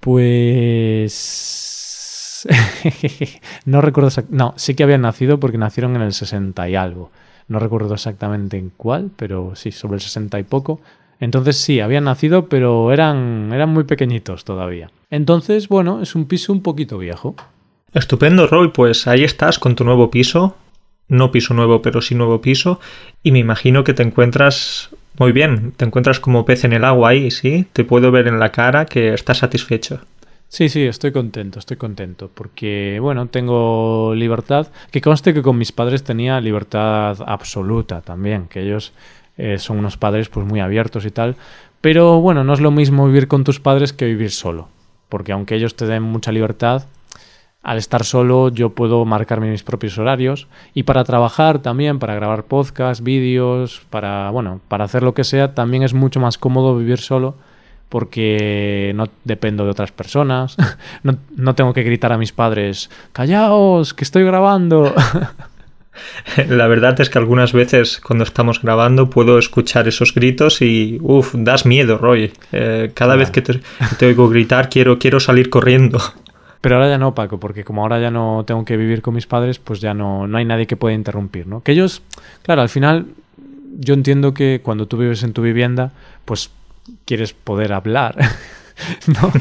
Pues 0.00 1.65
no 3.64 3.80
recuerdo. 3.80 4.10
No, 4.30 4.54
sí 4.56 4.74
que 4.74 4.82
habían 4.82 5.02
nacido 5.02 5.38
porque 5.40 5.58
nacieron 5.58 5.96
en 5.96 6.02
el 6.02 6.12
60 6.12 6.68
y 6.68 6.76
algo. 6.76 7.10
No 7.48 7.58
recuerdo 7.58 7.94
exactamente 7.94 8.58
en 8.58 8.72
cuál, 8.76 9.10
pero 9.16 9.54
sí, 9.54 9.70
sobre 9.72 9.96
el 9.96 10.00
60 10.00 10.38
y 10.40 10.42
poco. 10.42 10.80
Entonces 11.20 11.56
sí, 11.56 11.80
habían 11.80 12.04
nacido, 12.04 12.48
pero 12.48 12.92
eran, 12.92 13.50
eran 13.52 13.70
muy 13.70 13.84
pequeñitos 13.84 14.44
todavía. 14.44 14.90
Entonces, 15.10 15.68
bueno, 15.68 16.02
es 16.02 16.14
un 16.14 16.26
piso 16.26 16.52
un 16.52 16.62
poquito 16.62 16.98
viejo. 16.98 17.36
Estupendo, 17.94 18.46
Roy. 18.46 18.68
Pues 18.68 19.06
ahí 19.06 19.24
estás 19.24 19.58
con 19.58 19.74
tu 19.74 19.84
nuevo 19.84 20.10
piso. 20.10 20.56
No 21.08 21.30
piso 21.30 21.54
nuevo, 21.54 21.82
pero 21.82 22.02
sí 22.02 22.14
nuevo 22.14 22.40
piso. 22.40 22.80
Y 23.22 23.30
me 23.30 23.38
imagino 23.38 23.84
que 23.84 23.94
te 23.94 24.02
encuentras 24.02 24.90
muy 25.18 25.32
bien. 25.32 25.72
Te 25.76 25.84
encuentras 25.84 26.20
como 26.20 26.44
pez 26.44 26.64
en 26.64 26.72
el 26.72 26.84
agua 26.84 27.10
ahí, 27.10 27.30
¿sí? 27.30 27.66
Te 27.72 27.84
puedo 27.84 28.10
ver 28.10 28.26
en 28.28 28.38
la 28.38 28.50
cara 28.50 28.86
que 28.86 29.14
estás 29.14 29.38
satisfecho. 29.38 30.00
Sí, 30.48 30.68
sí, 30.68 30.82
estoy 30.82 31.10
contento, 31.10 31.58
estoy 31.58 31.76
contento, 31.76 32.30
porque, 32.32 32.98
bueno, 33.00 33.26
tengo 33.26 34.14
libertad, 34.14 34.68
que 34.92 35.00
conste 35.00 35.34
que 35.34 35.42
con 35.42 35.58
mis 35.58 35.72
padres 35.72 36.04
tenía 36.04 36.40
libertad 36.40 37.18
absoluta 37.26 38.00
también, 38.00 38.46
que 38.46 38.62
ellos 38.62 38.92
eh, 39.36 39.58
son 39.58 39.78
unos 39.78 39.96
padres 39.96 40.28
pues 40.28 40.46
muy 40.46 40.60
abiertos 40.60 41.04
y 41.04 41.10
tal, 41.10 41.34
pero 41.80 42.20
bueno, 42.20 42.44
no 42.44 42.54
es 42.54 42.60
lo 42.60 42.70
mismo 42.70 43.06
vivir 43.06 43.26
con 43.26 43.42
tus 43.42 43.58
padres 43.58 43.92
que 43.92 44.06
vivir 44.06 44.30
solo, 44.30 44.68
porque 45.08 45.32
aunque 45.32 45.56
ellos 45.56 45.74
te 45.74 45.86
den 45.86 46.04
mucha 46.04 46.30
libertad, 46.30 46.84
al 47.62 47.78
estar 47.78 48.04
solo 48.04 48.48
yo 48.48 48.70
puedo 48.70 49.04
marcarme 49.04 49.50
mis 49.50 49.64
propios 49.64 49.98
horarios 49.98 50.46
y 50.72 50.84
para 50.84 51.02
trabajar 51.02 51.58
también, 51.58 51.98
para 51.98 52.14
grabar 52.14 52.44
podcasts, 52.44 53.02
vídeos, 53.02 53.82
para, 53.90 54.30
bueno, 54.30 54.60
para 54.68 54.84
hacer 54.84 55.02
lo 55.02 55.12
que 55.12 55.24
sea, 55.24 55.54
también 55.54 55.82
es 55.82 55.92
mucho 55.92 56.20
más 56.20 56.38
cómodo 56.38 56.78
vivir 56.78 56.98
solo 56.98 57.34
porque 57.88 58.92
no 58.94 59.08
dependo 59.24 59.64
de 59.64 59.70
otras 59.70 59.92
personas, 59.92 60.56
no, 61.02 61.54
tengo 61.54 61.72
que 61.72 61.82
gritar 61.82 62.12
a 62.12 62.18
mis 62.18 62.32
padres, 62.32 62.90
callaos, 63.12 63.94
que 63.94 64.04
estoy 64.04 64.24
grabando. 64.24 64.94
La 66.48 66.66
verdad 66.66 67.00
es 67.00 67.08
que 67.08 67.18
algunas 67.18 67.54
veces 67.54 68.00
cuando 68.00 68.24
estamos 68.24 68.60
grabando 68.60 69.08
puedo 69.08 69.38
escuchar 69.38 69.88
esos 69.88 70.12
gritos 70.12 70.60
y, 70.60 70.98
uff, 71.00 71.34
das 71.34 71.64
miedo, 71.64 71.96
Roy. 71.96 72.32
Eh, 72.52 72.90
cada 72.92 73.16
vez 73.16 73.30
que 73.30 73.40
te, 73.40 74.06
oigo 74.06 74.28
gritar 74.28 74.68
quiero, 74.68 74.98
quiero 74.98 75.20
salir 75.20 75.48
corriendo. 75.48 75.98
Pero 76.60 76.76
ahora 76.76 76.88
ya 76.88 76.98
no, 76.98 77.14
Paco, 77.14 77.38
porque 77.38 77.64
como 77.64 77.82
ahora 77.82 78.00
ya 78.00 78.10
no 78.10 78.44
tengo 78.46 78.64
que 78.64 78.76
vivir 78.76 79.00
con 79.00 79.14
mis 79.14 79.26
padres, 79.26 79.58
pues 79.58 79.80
ya 79.80 79.94
no, 79.94 80.26
no 80.26 80.36
hay 80.36 80.44
nadie 80.44 80.66
que 80.66 80.76
pueda 80.76 80.94
interrumpir, 80.94 81.46
¿no? 81.46 81.62
Que 81.62 81.72
ellos, 81.72 82.02
claro, 82.42 82.60
al 82.60 82.68
final 82.68 83.06
yo 83.78 83.94
entiendo 83.94 84.34
que 84.34 84.60
cuando 84.62 84.86
tú 84.86 84.96
vives 84.96 85.22
en 85.22 85.32
tu 85.32 85.42
vivienda, 85.42 85.92
pues 86.24 86.50
quieres 87.04 87.32
poder 87.32 87.72
hablar. 87.72 88.16
¿no? 89.06 89.32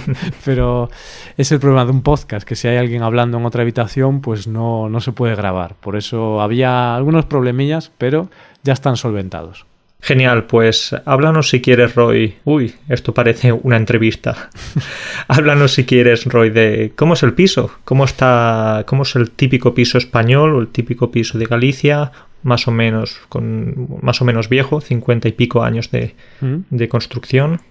Pero 0.44 0.90
es 1.38 1.52
el 1.52 1.60
problema 1.60 1.86
de 1.86 1.92
un 1.92 2.02
podcast, 2.02 2.48
que 2.48 2.56
si 2.56 2.68
hay 2.68 2.78
alguien 2.78 3.04
hablando 3.04 3.38
en 3.38 3.46
otra 3.46 3.62
habitación, 3.62 4.22
pues 4.22 4.48
no, 4.48 4.90
no 4.90 5.02
se 5.02 5.12
puede 5.12 5.36
grabar. 5.36 5.76
Por 5.76 5.96
eso 5.96 6.42
había 6.42 6.96
algunos 6.96 7.26
problemillas, 7.26 7.92
pero 7.98 8.30
ya 8.64 8.74
están 8.74 8.98
solventados. 8.98 9.66
Genial, 10.06 10.44
pues 10.44 10.96
háblanos 11.06 11.50
si 11.50 11.62
quieres, 11.62 11.96
Roy. 11.96 12.36
Uy, 12.44 12.76
esto 12.90 13.12
parece 13.12 13.52
una 13.52 13.76
entrevista. 13.76 14.52
háblanos 15.28 15.74
si 15.74 15.84
quieres, 15.84 16.26
Roy, 16.26 16.52
de 16.52 16.94
cómo 16.96 17.16
es 17.16 17.24
el 17.24 17.34
piso, 17.34 17.72
cómo 17.86 18.06
está, 18.06 18.84
cómo 18.86 19.02
es 19.02 19.16
el 19.16 19.32
típico 19.32 19.74
piso 19.74 19.98
español 19.98 20.54
o 20.56 20.62
el 20.62 20.68
típico 20.68 21.10
piso 21.10 21.40
de 21.40 21.46
Galicia, 21.46 22.12
más 22.44 22.68
o 22.68 22.72
menos, 22.72 23.20
con 23.30 23.98
más 24.04 24.22
o 24.22 24.26
menos 24.26 24.48
viejo, 24.48 24.80
cincuenta 24.80 25.28
y 25.28 25.32
pico 25.32 25.64
años 25.64 25.90
de, 25.90 26.14
¿Mm? 26.40 26.58
de 26.70 26.88
construcción. 26.88 27.62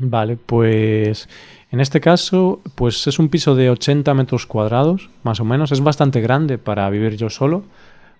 Vale, 0.00 0.36
pues 0.36 1.28
en 1.70 1.78
este 1.78 2.00
caso, 2.00 2.60
pues 2.74 3.06
es 3.06 3.20
un 3.20 3.28
piso 3.28 3.54
de 3.54 3.70
80 3.70 4.12
metros 4.14 4.46
cuadrados, 4.46 5.10
más 5.22 5.38
o 5.38 5.44
menos. 5.44 5.70
Es 5.70 5.80
bastante 5.80 6.20
grande 6.20 6.58
para 6.58 6.90
vivir 6.90 7.16
yo 7.16 7.30
solo. 7.30 7.62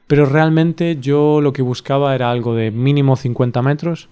Pero 0.06 0.26
realmente 0.26 0.99
yo 1.00 1.40
lo 1.40 1.52
que 1.52 1.62
buscaba 1.62 2.14
era 2.14 2.30
algo 2.30 2.54
de 2.54 2.70
mínimo 2.70 3.16
50 3.16 3.62
metros 3.62 4.08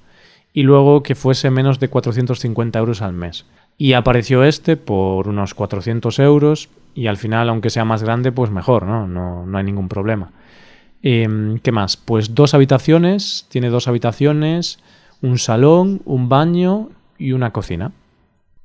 y 0.53 0.63
luego 0.63 1.03
que 1.03 1.15
fuese 1.15 1.51
menos 1.51 1.81
de 1.81 1.89
450 1.89 2.79
euros 2.79 3.03
al 3.03 3.13
mes. 3.13 3.47
Y 3.79 3.95
apareció 3.95 4.45
este 4.45 4.77
por 4.77 5.29
unos 5.29 5.55
400 5.55 6.19
euros 6.19 6.69
y 6.95 7.07
al 7.07 7.17
final, 7.17 7.49
aunque 7.49 7.71
sea 7.71 7.85
más 7.85 8.03
grande, 8.03 8.33
pues 8.33 8.51
mejor, 8.51 8.85
¿no? 8.85 9.07
No, 9.07 9.47
no 9.47 9.59
hay 9.59 9.65
ningún 9.65 9.89
problema. 9.89 10.31
Eh, 11.03 11.57
¿Qué 11.63 11.73
más? 11.73 11.97
Pues 11.97 12.35
dos 12.35 12.55
habitaciones, 12.55 13.47
tiene 13.49 13.71
dos 13.71 13.89
habitaciones, 13.89 14.79
un 15.21 15.39
salón, 15.39 16.03
un 16.05 16.29
baño 16.29 16.91
y 17.19 17.33
una 17.33 17.53
cocina. 17.53 17.93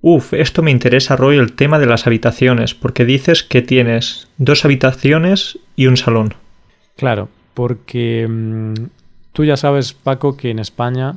Uf, 0.01 0.33
esto 0.33 0.61
me 0.61 0.71
interesa, 0.71 1.15
Roy, 1.15 1.37
el 1.37 1.53
tema 1.53 1.79
de 1.79 1.87
las 1.87 2.05
habitaciones, 2.05 2.75
porque 2.75 3.05
dices 3.05 3.43
que 3.43 3.61
tienes 3.61 4.27
dos 4.37 4.65
habitaciones 4.65 5.59
y 5.75 5.87
un 5.87 5.97
salón. 5.97 6.35
Claro, 6.97 7.29
porque 7.53 8.27
mmm, 8.27 8.73
tú 9.31 9.45
ya 9.45 9.55
sabes, 9.55 9.93
Paco, 9.93 10.35
que 10.35 10.49
en 10.49 10.59
España 10.59 11.15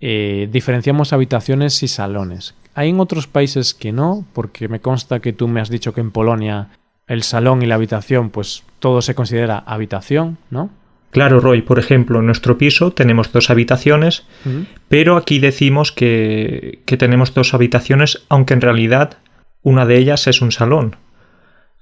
eh, 0.00 0.48
diferenciamos 0.52 1.12
habitaciones 1.12 1.82
y 1.82 1.88
salones. 1.88 2.54
Hay 2.74 2.90
en 2.90 3.00
otros 3.00 3.26
países 3.26 3.74
que 3.74 3.92
no, 3.92 4.24
porque 4.34 4.68
me 4.68 4.80
consta 4.80 5.20
que 5.20 5.32
tú 5.32 5.48
me 5.48 5.60
has 5.60 5.70
dicho 5.70 5.94
que 5.94 6.02
en 6.02 6.10
Polonia 6.10 6.68
el 7.08 7.22
salón 7.22 7.62
y 7.62 7.66
la 7.66 7.76
habitación, 7.76 8.30
pues 8.30 8.62
todo 8.78 9.00
se 9.00 9.14
considera 9.14 9.58
habitación, 9.58 10.38
¿no? 10.50 10.70
Claro, 11.10 11.40
Roy, 11.40 11.62
por 11.62 11.78
ejemplo, 11.78 12.18
en 12.20 12.26
nuestro 12.26 12.58
piso 12.58 12.90
tenemos 12.92 13.32
dos 13.32 13.48
habitaciones, 13.48 14.24
uh 14.44 14.48
-huh. 14.50 14.66
pero 14.88 15.16
aquí 15.16 15.38
decimos 15.38 15.92
que, 15.92 16.80
que 16.84 16.96
tenemos 16.98 17.32
dos 17.32 17.54
habitaciones, 17.54 18.24
aunque 18.28 18.52
en 18.52 18.60
realidad 18.60 19.18
una 19.62 19.86
de 19.86 19.96
ellas 19.96 20.26
es 20.26 20.42
un 20.42 20.52
salón. 20.52 20.96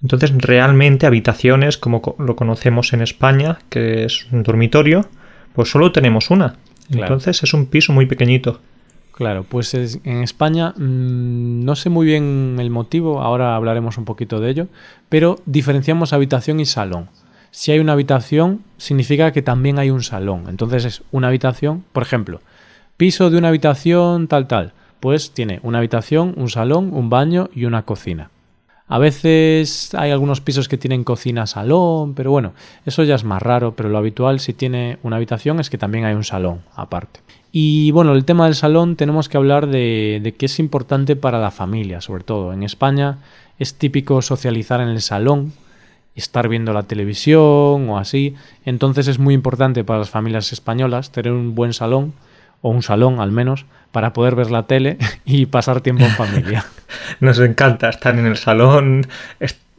Entonces, 0.05 0.33
realmente 0.37 1.07
habitaciones, 1.07 1.79
como 1.79 2.15
lo 2.19 2.37
conocemos 2.37 2.93
en 2.93 3.01
España, 3.01 3.59
que 3.71 4.05
es 4.05 4.27
un 4.31 4.43
dormitorio, 4.43 5.09
pues 5.55 5.71
solo 5.71 5.93
tenemos 5.93 6.31
una. 6.31 6.57
Claro. 6.91 7.15
Entonces 7.15 7.43
es 7.43 7.55
un 7.55 7.65
piso 7.65 7.95
muy 7.95 8.05
pequeñito. 8.05 8.61
Claro, 9.13 9.45
pues 9.45 9.73
es, 9.73 10.01
en 10.05 10.23
España 10.23 10.75
mmm, 10.77 11.65
no 11.65 11.75
sé 11.75 11.89
muy 11.89 12.05
bien 12.05 12.57
el 12.59 12.69
motivo, 12.69 13.23
ahora 13.23 13.57
hablaremos 13.57 13.97
un 13.97 14.05
poquito 14.05 14.41
de 14.41 14.51
ello, 14.51 14.67
pero 15.09 15.41
diferenciamos 15.47 16.13
habitación 16.13 16.61
y 16.61 16.67
salón. 16.67 17.09
Si 17.51 17.73
hay 17.73 17.79
una 17.79 17.93
habitación, 17.93 18.61
significa 18.77 19.33
que 19.33 19.41
también 19.41 19.79
hay 19.79 19.89
un 19.89 20.03
salón. 20.03 20.45
Entonces 20.49 20.85
es 20.85 21.03
una 21.13 21.29
habitación, 21.29 21.83
por 21.95 22.03
ejemplo, 22.03 22.43
piso 22.99 23.31
de 23.31 23.39
una 23.39 23.49
habitación 23.49 24.29
tal 24.29 24.49
tal, 24.49 24.75
pues 25.01 25.31
tiene 25.31 25.61
una 25.63 25.79
habitación, 25.79 26.35
un 26.37 26.51
salón, 26.51 26.91
un 26.93 27.09
baño 27.09 27.49
y 27.55 27.65
una 27.65 27.85
cocina. 27.85 28.31
A 28.87 28.99
veces 28.99 29.95
hay 29.95 30.11
algunos 30.11 30.41
pisos 30.41 30.69
que 30.69 30.77
tienen 30.77 31.05
cocina 31.05 31.47
salón, 31.47 32.15
pero 32.15 32.31
bueno, 32.31 32.53
eso 32.85 33.03
ya 33.03 33.15
es 33.15 33.25
más 33.25 33.43
raro, 33.43 33.75
pero 33.75 33.89
lo 33.89 33.97
habitual 33.97 34.41
si 34.41 34.53
tiene 34.53 34.99
una 35.03 35.17
habitación 35.17 35.59
es 35.59 35.71
que 35.71 35.79
también 35.79 36.05
hay 36.05 36.15
un 36.15 36.25
salón 36.25 36.61
aparte. 36.77 37.21
Y 37.51 37.93
bueno, 37.93 38.13
el 38.13 38.25
tema 38.25 38.45
del 38.45 38.55
salón 38.55 38.97
tenemos 38.97 39.29
que 39.29 39.39
hablar 39.39 39.69
de, 39.69 40.21
de 40.23 40.35
que 40.35 40.47
es 40.47 40.59
importante 40.59 41.17
para 41.17 41.41
la 41.41 41.51
familia, 41.51 42.01
sobre 42.01 42.25
todo. 42.25 42.53
En 42.53 42.63
España 42.63 43.19
es 43.59 43.75
típico 43.75 44.21
socializar 44.21 44.81
en 44.81 44.89
el 44.89 45.01
salón, 45.01 45.53
estar 46.15 46.49
viendo 46.49 46.73
la 46.73 46.83
televisión 46.83 47.89
o 47.89 47.99
así. 47.99 48.35
Entonces 48.65 49.09
es 49.09 49.19
muy 49.19 49.35
importante 49.35 49.85
para 49.85 50.01
las 50.01 50.11
familias 50.11 50.53
españolas 50.53 51.11
tener 51.11 51.33
un 51.33 51.55
buen 51.55 51.73
salón, 51.73 52.13
o 52.61 52.71
un 52.71 52.83
salón 52.83 53.21
al 53.21 53.31
menos, 53.31 53.67
para 53.93 54.13
poder 54.13 54.35
ver 54.35 54.51
la 54.51 54.67
tele 54.67 54.99
y 55.25 55.47
pasar 55.47 55.81
tiempo 55.81 56.05
en 56.05 56.11
familia. 56.17 56.65
Nos 57.21 57.39
encanta 57.39 57.89
estar 57.89 58.19
en 58.19 58.27
el 58.27 58.37
salón, 58.37 59.07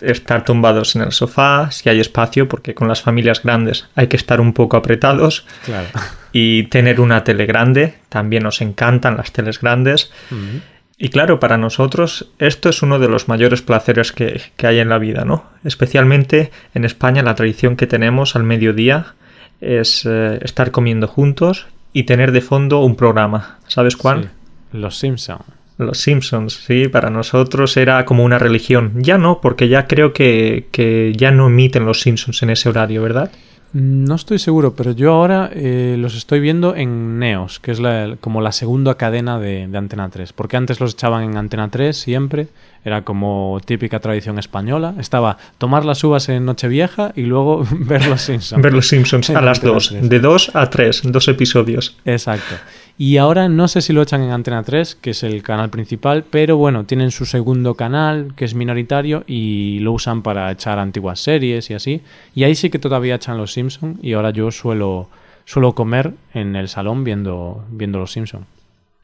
estar 0.02 0.44
tumbados 0.44 0.96
en 0.96 1.04
el 1.04 1.12
sofá, 1.12 1.72
si 1.72 1.90
hay 1.90 2.00
espacio, 2.00 2.48
porque 2.48 2.74
con 2.74 2.88
las 2.88 3.02
familias 3.02 3.42
grandes 3.44 3.88
hay 3.96 4.08
que 4.08 4.18
estar 4.18 4.42
un 4.42 4.54
poco 4.54 4.78
apretados. 4.78 5.46
Claro. 5.66 5.88
Y 6.32 6.64
tener 6.64 7.00
una 7.00 7.24
tele 7.24 7.46
grande, 7.46 7.96
también 8.10 8.44
nos 8.44 8.62
encantan 8.62 9.18
las 9.18 9.32
teles 9.32 9.60
grandes. 9.62 10.12
Uh 10.32 10.36
-huh. 10.36 10.62
Y 10.98 11.10
claro, 11.10 11.40
para 11.40 11.58
nosotros 11.58 12.30
esto 12.40 12.70
es 12.70 12.82
uno 12.82 13.00
de 13.00 13.10
los 13.10 13.28
mayores 13.28 13.62
placeres 13.62 14.12
que, 14.12 14.42
que, 14.56 14.68
hay 14.68 14.80
en 14.80 14.88
la 14.88 14.98
vida, 14.98 15.26
¿no? 15.26 15.46
Especialmente 15.66 16.52
en 16.74 16.86
España 16.86 17.22
la 17.22 17.36
tradición 17.36 17.76
que 17.76 17.86
tenemos 17.86 18.36
al 18.36 18.44
mediodía 18.44 19.16
es 19.60 20.06
eh, 20.06 20.40
estar 20.42 20.72
comiendo 20.72 21.08
juntos 21.08 21.68
y 21.92 22.04
tener 22.04 22.32
de 22.32 22.42
fondo 22.42 22.80
un 22.80 22.96
programa. 22.96 23.60
¿Sabes 23.68 23.98
cuál? 23.98 24.24
Sí, 24.24 24.30
los 24.78 24.98
Simpsons. 24.98 25.44
Los 25.78 26.00
Simpsons, 26.00 26.54
sí, 26.66 26.88
para 26.88 27.10
nosotros 27.10 27.76
era 27.76 28.06
como 28.06 28.24
una 28.24 28.40
religión. 28.40 28.94
Ya 28.96 29.18
no, 29.18 29.42
porque 29.42 29.68
ya 29.68 29.88
creo 29.88 30.14
que, 30.14 30.68
que 30.72 31.14
ya 31.18 31.32
no 31.32 31.48
emiten 31.48 31.86
los 31.86 32.02
Simpsons 32.02 32.42
en 32.44 32.52
ese 32.52 32.70
horario, 32.70 33.02
¿verdad? 33.02 33.32
No 33.74 34.16
estoy 34.16 34.40
seguro, 34.40 34.74
pero 34.74 34.92
yo 34.94 35.12
ahora 35.12 35.50
eh, 35.54 35.98
los 36.00 36.16
estoy 36.16 36.40
viendo 36.40 36.78
en 36.78 37.20
Neos, 37.20 37.60
que 37.60 37.72
es 37.72 37.82
la, 37.82 38.16
como 38.22 38.40
la 38.40 38.54
segunda 38.54 38.96
cadena 38.96 39.38
de, 39.38 39.68
de, 39.68 39.78
Antena 39.78 40.08
3. 40.10 40.32
Porque 40.32 40.56
antes 40.56 40.80
los 40.80 40.94
echaban 40.94 41.24
en 41.26 41.36
Antena 41.36 41.70
3 41.70 41.98
siempre, 41.98 42.48
era 42.86 43.02
como 43.02 43.60
típica 43.66 44.00
tradición 44.00 44.40
española. 44.40 44.96
Estaba 44.98 45.38
tomar 45.58 45.84
las 45.84 46.02
uvas 46.06 46.30
en 46.30 46.46
Nochevieja 46.46 47.12
y 47.18 47.24
luego 47.24 47.68
ver 47.72 48.08
los 48.08 48.22
Simpsons. 48.22 48.62
ver 48.62 48.74
los 48.74 48.88
Simpsons 48.88 49.30
a 49.32 49.42
las 49.42 49.62
dos, 49.62 49.94
de 49.94 50.20
dos 50.22 50.52
a 50.54 50.70
tres, 50.70 51.02
dos 51.04 51.28
episodios. 51.28 51.98
Exacto. 52.06 52.56
Y 52.98 53.18
ahora 53.18 53.50
no 53.50 53.68
sé 53.68 53.82
si 53.82 53.92
lo 53.92 54.02
echan 54.02 54.24
en 54.24 54.32
Antena 54.32 54.64
3, 54.64 54.96
que 54.96 55.10
es 55.10 55.24
el 55.24 55.44
canal 55.44 55.70
principal, 55.70 56.24
pero 56.30 56.56
bueno, 56.56 56.86
tienen 56.86 57.12
su 57.12 57.26
segundo 57.26 57.76
canal, 57.76 58.34
que 58.38 58.46
es 58.46 58.56
minoritario, 58.56 59.26
y 59.28 59.80
lo 59.80 59.92
usan 59.92 60.22
para 60.22 60.50
echar 60.50 60.80
antiguas 60.80 61.20
series 61.20 61.70
y 61.70 61.74
así. 61.74 62.02
Y 62.34 62.46
ahí 62.46 62.56
sí 62.56 62.70
que 62.70 62.80
todavía 62.80 63.16
echan 63.16 63.38
los 63.38 63.52
Simpsons, 63.52 64.00
y 64.02 64.14
ahora 64.14 64.30
yo 64.30 64.50
suelo, 64.50 65.10
suelo 65.44 65.76
comer 65.76 66.14
en 66.34 66.56
el 66.56 66.70
salón 66.70 67.04
viendo, 67.04 67.66
viendo 67.70 68.00
los 68.00 68.14
Simpsons. 68.14 68.46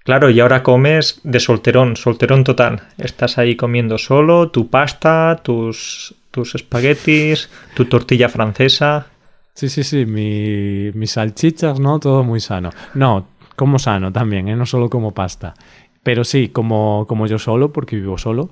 Claro, 0.03 0.29
y 0.29 0.39
ahora 0.39 0.63
comes 0.63 1.19
de 1.23 1.39
solterón, 1.39 1.95
solterón 1.95 2.43
total. 2.43 2.83
Estás 2.97 3.37
ahí 3.37 3.55
comiendo 3.55 3.97
solo, 3.97 4.49
tu 4.49 4.69
pasta, 4.69 5.41
tus, 5.43 6.15
tus 6.31 6.55
espaguetis, 6.55 7.49
tu 7.75 7.85
tortilla 7.85 8.29
francesa. 8.29 9.07
Sí, 9.53 9.69
sí, 9.69 9.83
sí, 9.83 10.05
mi, 10.05 10.91
mis 10.93 11.11
salchichas, 11.11 11.79
¿no? 11.79 11.99
Todo 11.99 12.23
muy 12.23 12.39
sano. 12.39 12.71
No, 12.95 13.27
como 13.61 13.77
sano 13.77 14.11
también, 14.11 14.47
¿eh? 14.47 14.55
no 14.55 14.65
solo 14.65 14.89
como 14.89 15.13
pasta. 15.13 15.53
Pero 16.01 16.23
sí, 16.23 16.49
como, 16.49 17.05
como 17.07 17.27
yo 17.27 17.37
solo, 17.37 17.71
porque 17.71 17.95
vivo 17.95 18.17
solo. 18.17 18.49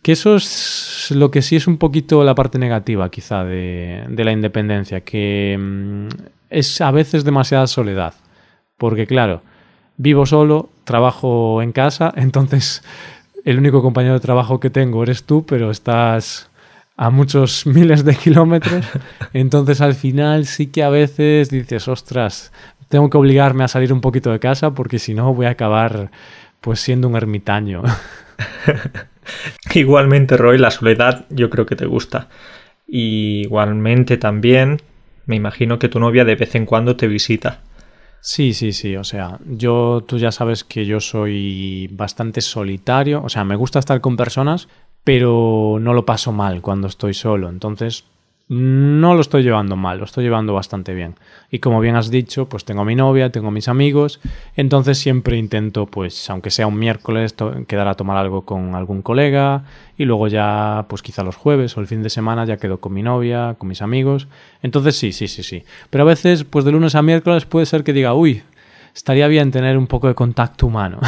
Que 0.00 0.12
eso 0.12 0.36
es 0.36 1.12
lo 1.14 1.30
que 1.30 1.42
sí 1.42 1.56
es 1.56 1.66
un 1.66 1.76
poquito 1.76 2.24
la 2.24 2.34
parte 2.34 2.58
negativa, 2.58 3.10
quizá, 3.10 3.44
de, 3.44 4.06
de 4.08 4.24
la 4.24 4.32
independencia, 4.32 5.02
que 5.02 5.58
mmm, 5.60 6.08
es 6.48 6.80
a 6.80 6.90
veces 6.92 7.24
demasiada 7.24 7.66
soledad. 7.66 8.14
Porque, 8.78 9.06
claro, 9.06 9.42
vivo 9.98 10.24
solo, 10.24 10.70
trabajo 10.84 11.60
en 11.60 11.72
casa, 11.72 12.10
entonces 12.16 12.82
el 13.44 13.58
único 13.58 13.82
compañero 13.82 14.14
de 14.14 14.20
trabajo 14.20 14.60
que 14.60 14.70
tengo 14.70 15.02
eres 15.02 15.24
tú, 15.24 15.44
pero 15.44 15.70
estás 15.70 16.48
a 16.96 17.10
muchos 17.10 17.66
miles 17.66 18.02
de 18.02 18.14
kilómetros. 18.14 18.86
Entonces 19.32 19.80
al 19.80 19.94
final 19.94 20.46
sí 20.46 20.68
que 20.68 20.84
a 20.84 20.90
veces 20.90 21.50
dices, 21.50 21.88
ostras, 21.88 22.52
tengo 22.92 23.08
que 23.08 23.16
obligarme 23.16 23.64
a 23.64 23.68
salir 23.68 23.90
un 23.90 24.02
poquito 24.02 24.30
de 24.32 24.38
casa 24.38 24.74
porque 24.74 24.98
si 24.98 25.14
no 25.14 25.32
voy 25.32 25.46
a 25.46 25.52
acabar 25.52 26.10
pues 26.60 26.78
siendo 26.78 27.08
un 27.08 27.16
ermitaño. 27.16 27.82
Igualmente, 29.74 30.36
Roy, 30.36 30.58
la 30.58 30.70
soledad 30.70 31.24
yo 31.30 31.48
creo 31.48 31.64
que 31.64 31.74
te 31.74 31.86
gusta. 31.86 32.28
Y 32.86 33.44
igualmente 33.44 34.18
también 34.18 34.82
me 35.24 35.36
imagino 35.36 35.78
que 35.78 35.88
tu 35.88 36.00
novia 36.00 36.26
de 36.26 36.34
vez 36.34 36.54
en 36.54 36.66
cuando 36.66 36.94
te 36.94 37.06
visita. 37.06 37.60
Sí, 38.20 38.52
sí, 38.52 38.74
sí, 38.74 38.94
o 38.96 39.04
sea, 39.04 39.38
yo 39.46 40.04
tú 40.06 40.18
ya 40.18 40.30
sabes 40.30 40.62
que 40.62 40.84
yo 40.84 41.00
soy 41.00 41.88
bastante 41.92 42.42
solitario, 42.42 43.22
o 43.24 43.30
sea, 43.30 43.42
me 43.44 43.56
gusta 43.56 43.78
estar 43.78 44.02
con 44.02 44.18
personas, 44.18 44.68
pero 45.02 45.78
no 45.80 45.94
lo 45.94 46.04
paso 46.04 46.30
mal 46.30 46.60
cuando 46.60 46.88
estoy 46.88 47.14
solo, 47.14 47.48
entonces 47.48 48.04
no 48.52 49.14
lo 49.14 49.22
estoy 49.22 49.42
llevando 49.42 49.76
mal, 49.76 49.96
lo 49.96 50.04
estoy 50.04 50.24
llevando 50.24 50.52
bastante 50.52 50.92
bien. 50.92 51.14
Y 51.50 51.60
como 51.60 51.80
bien 51.80 51.96
has 51.96 52.10
dicho, 52.10 52.50
pues 52.50 52.66
tengo 52.66 52.82
a 52.82 52.84
mi 52.84 52.94
novia, 52.94 53.32
tengo 53.32 53.48
a 53.48 53.50
mis 53.50 53.66
amigos, 53.66 54.20
entonces 54.56 54.98
siempre 54.98 55.38
intento, 55.38 55.86
pues 55.86 56.28
aunque 56.28 56.50
sea 56.50 56.66
un 56.66 56.78
miércoles, 56.78 57.34
quedar 57.66 57.88
a 57.88 57.94
tomar 57.94 58.18
algo 58.18 58.42
con 58.42 58.74
algún 58.74 59.00
colega 59.00 59.64
y 59.96 60.04
luego 60.04 60.28
ya, 60.28 60.84
pues 60.88 61.00
quizá 61.00 61.22
los 61.22 61.34
jueves 61.34 61.78
o 61.78 61.80
el 61.80 61.86
fin 61.86 62.02
de 62.02 62.10
semana 62.10 62.44
ya 62.44 62.58
quedo 62.58 62.78
con 62.78 62.92
mi 62.92 63.02
novia, 63.02 63.56
con 63.56 63.70
mis 63.70 63.80
amigos. 63.80 64.28
Entonces 64.62 64.98
sí, 64.98 65.12
sí, 65.12 65.28
sí, 65.28 65.42
sí. 65.42 65.64
Pero 65.88 66.04
a 66.04 66.06
veces, 66.08 66.44
pues 66.44 66.66
de 66.66 66.72
lunes 66.72 66.94
a 66.94 67.00
miércoles 67.00 67.46
puede 67.46 67.64
ser 67.64 67.84
que 67.84 67.94
diga, 67.94 68.12
uy, 68.12 68.42
estaría 68.94 69.28
bien 69.28 69.50
tener 69.50 69.78
un 69.78 69.86
poco 69.86 70.08
de 70.08 70.14
contacto 70.14 70.66
humano. 70.66 70.98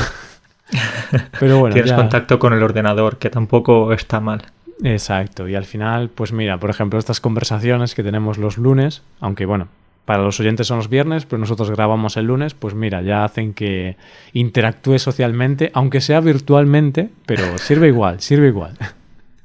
Pero 1.39 1.59
bueno, 1.59 1.75
tienes 1.75 1.93
contacto 1.93 2.39
con 2.39 2.55
el 2.55 2.63
ordenador, 2.63 3.19
que 3.19 3.29
tampoco 3.29 3.93
está 3.93 4.21
mal. 4.21 4.45
Exacto, 4.85 5.49
y 5.49 5.55
al 5.55 5.65
final, 5.65 6.11
pues 6.11 6.33
mira, 6.33 6.59
por 6.59 6.69
ejemplo, 6.69 6.99
estas 6.99 7.19
conversaciones 7.19 7.95
que 7.95 8.03
tenemos 8.03 8.37
los 8.37 8.59
lunes, 8.59 9.03
aunque 9.19 9.47
bueno, 9.47 9.69
para 10.05 10.23
los 10.23 10.39
oyentes 10.41 10.67
son 10.67 10.77
los 10.77 10.91
viernes, 10.91 11.25
pero 11.25 11.41
nosotros 11.41 11.71
grabamos 11.71 12.19
el 12.19 12.27
lunes, 12.27 12.53
pues 12.53 12.75
mira, 12.75 13.01
ya 13.01 13.25
hacen 13.25 13.55
que 13.55 13.97
interactúe 14.35 14.99
socialmente, 14.99 15.71
aunque 15.73 16.03
sea 16.03 16.21
virtualmente, 16.21 17.09
pero 17.25 17.57
sirve 17.59 17.89
igual, 17.89 18.21
sirve 18.21 18.49
igual. 18.49 18.77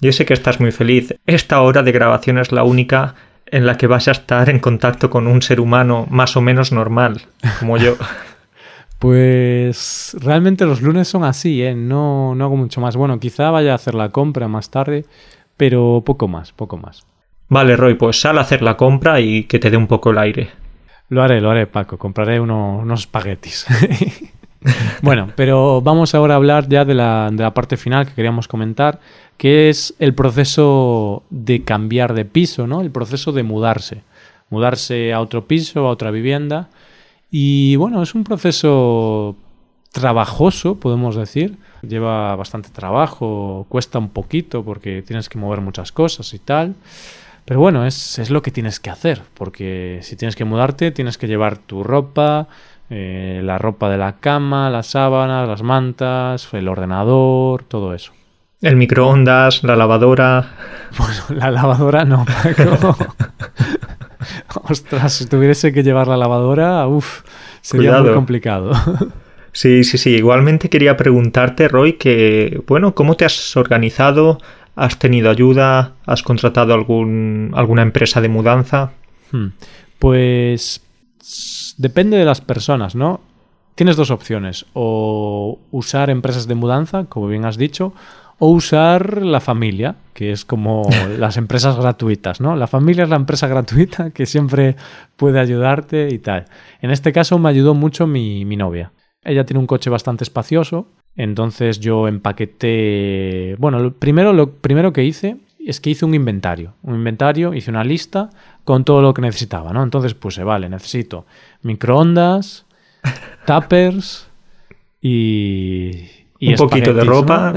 Yo 0.01 0.12
sé 0.12 0.25
que 0.25 0.34
estás 0.34 0.60
muy 0.60 0.72
feliz. 0.72 1.15
Esta 1.25 1.62
hora 1.62 1.84
de 1.84 1.93
grabación 1.93 2.38
es 2.38 2.51
la 2.51 2.63
única 2.63 3.15
en 3.46 3.65
la 3.65 3.77
que 3.77 3.88
vas 3.88 4.10
a 4.10 4.12
estar 4.12 4.50
en 4.50 4.60
contacto 4.60 5.10
con 5.10 5.25
un 5.25 5.41
ser 5.41 5.62
humano 5.62 6.05
más 6.10 6.36
o 6.36 6.41
menos 6.41 6.74
normal, 6.74 7.22
como 7.60 7.77
yo. 7.77 7.96
Pues 9.00 10.13
realmente 10.20 10.65
los 10.65 10.82
lunes 10.82 11.08
son 11.08 11.24
así, 11.24 11.63
¿eh? 11.63 11.74
No, 11.74 12.36
no 12.36 12.44
hago 12.44 12.58
mucho 12.58 12.82
más. 12.82 12.98
Bueno, 12.98 13.18
quizá 13.18 13.50
vaya 13.50 13.72
a 13.72 13.75
hacer 13.75 13.96
la 13.96 14.10
compra 14.10 14.50
más 14.50 14.70
tarde, 14.70 15.06
pero 15.56 16.03
poco 16.06 16.27
más, 16.27 16.51
poco 16.51 16.75
más. 16.75 17.06
Vale, 17.48 17.77
Roy, 17.77 17.94
pues 17.96 18.20
sal 18.20 18.38
a 18.38 18.41
hacer 18.41 18.62
la 18.62 18.75
compra 18.75 19.22
y 19.22 19.46
que 19.46 19.58
te 19.58 19.72
dé 19.72 19.77
un 19.77 19.88
poco 19.88 20.12
el 20.12 20.18
aire. 20.18 20.50
Lo 21.08 21.24
haré, 21.24 21.39
lo 21.39 21.50
haré, 21.50 21.65
Paco. 21.65 21.98
Compraré 21.98 22.41
unos 22.41 23.00
espaguetis. 23.00 23.65
bueno, 25.01 25.32
pero 25.34 25.82
vamos 25.82 26.13
ahora 26.13 26.34
a 26.34 26.38
hablar 26.38 26.68
ya 26.68 26.84
de 26.84 26.94
la, 26.94 27.29
de 27.32 27.41
la 27.41 27.53
parte 27.53 27.77
final 27.77 28.06
que 28.06 28.13
queríamos 28.13 28.50
comentar, 28.50 29.00
que 29.38 29.70
es 29.70 29.96
el 30.00 30.13
proceso 30.13 31.24
de 31.29 31.63
cambiar 31.63 32.13
de 32.13 32.25
piso, 32.25 32.68
¿no? 32.68 32.82
El 32.82 32.91
proceso 32.91 33.32
de 33.32 33.44
mudarse. 33.44 34.03
Mudarse 34.50 35.13
a 35.13 35.22
otro 35.22 35.48
piso, 35.48 35.88
a 35.88 35.91
otra 35.91 36.12
vivienda 36.12 36.68
y 37.31 37.75
bueno, 37.75 38.01
es 38.01 38.15
un 38.15 38.24
proceso 38.24 39.36
trabajoso, 39.91 40.75
podemos 40.75 41.15
decir. 41.15 41.57
Lleva 41.81 42.36
bastante 42.36 42.69
trabajo, 42.69 43.65
cuesta 43.69 44.00
un 44.00 44.09
poquito 44.09 44.63
porque 44.63 45.01
tienes 45.01 45.29
que 45.29 45.38
mover 45.38 45.62
muchas 45.62 45.91
cosas 45.91 46.33
y 46.33 46.39
tal. 46.39 46.75
Pero 47.45 47.59
bueno, 47.59 47.86
es, 47.86 48.19
es 48.19 48.29
lo 48.29 48.41
que 48.41 48.51
tienes 48.51 48.79
que 48.79 48.89
hacer, 48.89 49.24
porque 49.33 50.00
si 50.03 50.15
tienes 50.15 50.36
que 50.36 50.45
mudarte, 50.45 50.91
tienes 50.91 51.17
que 51.17 51.27
llevar 51.27 51.57
tu 51.57 51.83
ropa, 51.83 52.48
eh, 52.91 53.41
la 53.43 53.57
ropa 53.57 53.89
de 53.89 53.98
la 53.98 54.17
cama, 54.17 54.69
las 54.69 54.88
sábanas, 54.88 55.48
las 55.48 55.63
mantas, 55.63 56.48
el 56.53 56.67
ordenador, 56.67 57.63
todo 57.63 57.93
eso. 57.93 58.13
El 58.62 58.75
microondas, 58.75 59.63
la 59.63 59.75
lavadora. 59.75 60.51
Bueno, 60.98 61.24
la 61.29 61.51
lavadora 61.51 62.03
no, 62.03 62.25
Paco. 62.25 62.98
Ostras, 64.70 65.14
si 65.14 65.26
tuviese 65.28 65.72
que 65.74 65.84
llevar 65.84 66.08
la 66.08 66.18
lavadora, 66.18 66.88
uff, 66.88 67.22
sería 67.62 68.02
muy 68.02 68.14
complicado. 68.14 68.72
Sí, 69.52 69.84
sí, 69.84 69.98
sí. 69.98 70.12
Igualmente 70.12 70.70
quería 70.70 70.96
preguntarte, 70.96 71.68
Roy, 71.68 71.94
que, 71.94 72.62
bueno, 72.68 72.94
¿cómo 72.94 73.16
te 73.16 73.26
has 73.26 73.58
organizado? 73.58 74.38
¿Has 74.76 75.00
tenido 75.00 75.30
ayuda? 75.30 75.96
¿Has 76.06 76.24
contratado 76.24 76.74
algún, 76.74 77.52
alguna 77.56 77.82
empresa 77.82 78.22
de 78.22 78.30
mudanza? 78.30 78.92
Hmm. 79.32 79.48
Pues 79.98 80.82
depende 81.78 82.18
de 82.18 82.26
las 82.26 82.42
personas, 82.42 82.96
¿no? 82.96 83.22
Tienes 83.76 83.96
dos 83.96 84.12
opciones, 84.12 84.66
o 84.74 85.60
usar 85.72 86.10
empresas 86.10 86.48
de 86.48 86.56
mudanza, 86.56 87.06
como 87.06 87.28
bien 87.28 87.46
has 87.46 87.58
dicho, 87.58 87.94
o 88.39 88.48
usar 88.48 89.22
la 89.22 89.41
familia, 89.41 89.96
que 90.13 90.31
es 90.31 90.46
como 90.46 90.89
las 91.19 91.38
empresas 91.38 91.77
gratuitas, 91.77 92.41
¿no? 92.41 92.55
La 92.55 92.67
familia 92.67 93.03
es 93.03 93.10
la 93.10 93.17
empresa 93.17 93.48
gratuita 93.48 94.12
que 94.12 94.25
siempre 94.25 94.75
puede 95.15 95.39
ayudarte 95.39 96.08
y 96.12 96.19
tal. 96.19 96.46
En 96.81 96.91
este 96.91 97.12
caso 97.12 97.38
me 97.38 97.50
ayudó 97.50 97.74
mucho 97.74 98.08
mi, 98.08 98.43
novia. 98.46 98.91
Ella 99.24 99.46
tiene 99.46 99.60
un 99.60 99.67
coche 99.67 99.89
bastante 99.89 100.24
espacioso, 100.24 100.88
entonces 101.15 101.79
yo 101.79 102.08
empaqueté... 102.08 103.55
Bueno, 103.60 103.79
lo 103.79 103.93
primero, 103.93 104.31
lo 104.31 104.53
primero 104.53 104.93
que 104.93 105.03
hice 105.03 105.38
es 105.60 105.81
que 105.81 105.89
hice 105.89 106.05
un 106.05 106.13
inventario. 106.13 106.74
Un 106.81 106.96
inventario, 106.96 107.53
hice 107.53 107.69
una 107.69 107.84
lista 107.84 108.29
con 108.63 108.86
todo 108.86 109.01
lo 109.01 109.13
que 109.13 109.22
necesitaba, 109.22 109.74
¿no? 109.74 109.84
Entonces 109.84 110.13
puse, 110.13 110.43
vale, 110.43 110.69
necesito 110.69 111.25
microondas, 111.62 112.65
tuppers 113.46 114.29
y, 115.01 116.19
un 116.42 116.56
poquito 116.56 116.94
de 116.94 117.04
ropa, 117.04 117.54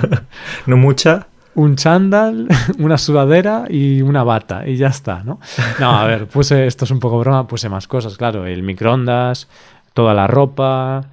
¿no? 0.66 0.76
mucha. 0.76 1.26
Un 1.54 1.76
chándal, 1.76 2.48
una 2.78 2.98
sudadera 2.98 3.64
y 3.68 4.02
una 4.02 4.22
bata, 4.24 4.66
y 4.68 4.76
ya 4.76 4.88
está, 4.88 5.22
¿no? 5.24 5.40
No, 5.80 5.98
a 5.98 6.04
ver, 6.04 6.26
puse, 6.26 6.66
esto 6.66 6.84
es 6.84 6.90
un 6.90 7.00
poco 7.00 7.18
broma, 7.18 7.46
puse 7.46 7.68
más 7.70 7.88
cosas, 7.88 8.16
claro, 8.18 8.44
el 8.46 8.62
microondas, 8.62 9.48
toda 9.94 10.12
la 10.12 10.26
ropa, 10.26 11.06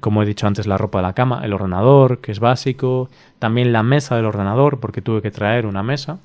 como 0.00 0.22
he 0.22 0.26
dicho 0.26 0.46
antes, 0.46 0.66
la 0.66 0.76
ropa 0.76 0.98
de 0.98 1.02
la 1.02 1.12
cama, 1.14 1.40
el 1.42 1.54
ordenador, 1.54 2.20
que 2.20 2.32
es 2.32 2.40
básico, 2.40 3.08
también 3.38 3.72
la 3.72 3.82
mesa 3.82 4.16
del 4.16 4.26
ordenador, 4.26 4.80
porque 4.80 5.00
tuve 5.00 5.22
que 5.22 5.30
traer 5.30 5.64
una 5.66 5.82
mesa. 5.82 6.18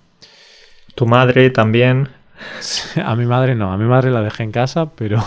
Tu 0.96 1.06
madre 1.06 1.50
también. 1.50 2.10
A 3.04 3.16
mi 3.16 3.26
madre 3.26 3.56
no, 3.56 3.74
a 3.74 3.78
mi 3.78 3.86
madre 3.86 4.12
la 4.12 4.22
dejé 4.22 4.44
en 4.44 4.52
casa, 4.52 4.90
pero 4.96 5.24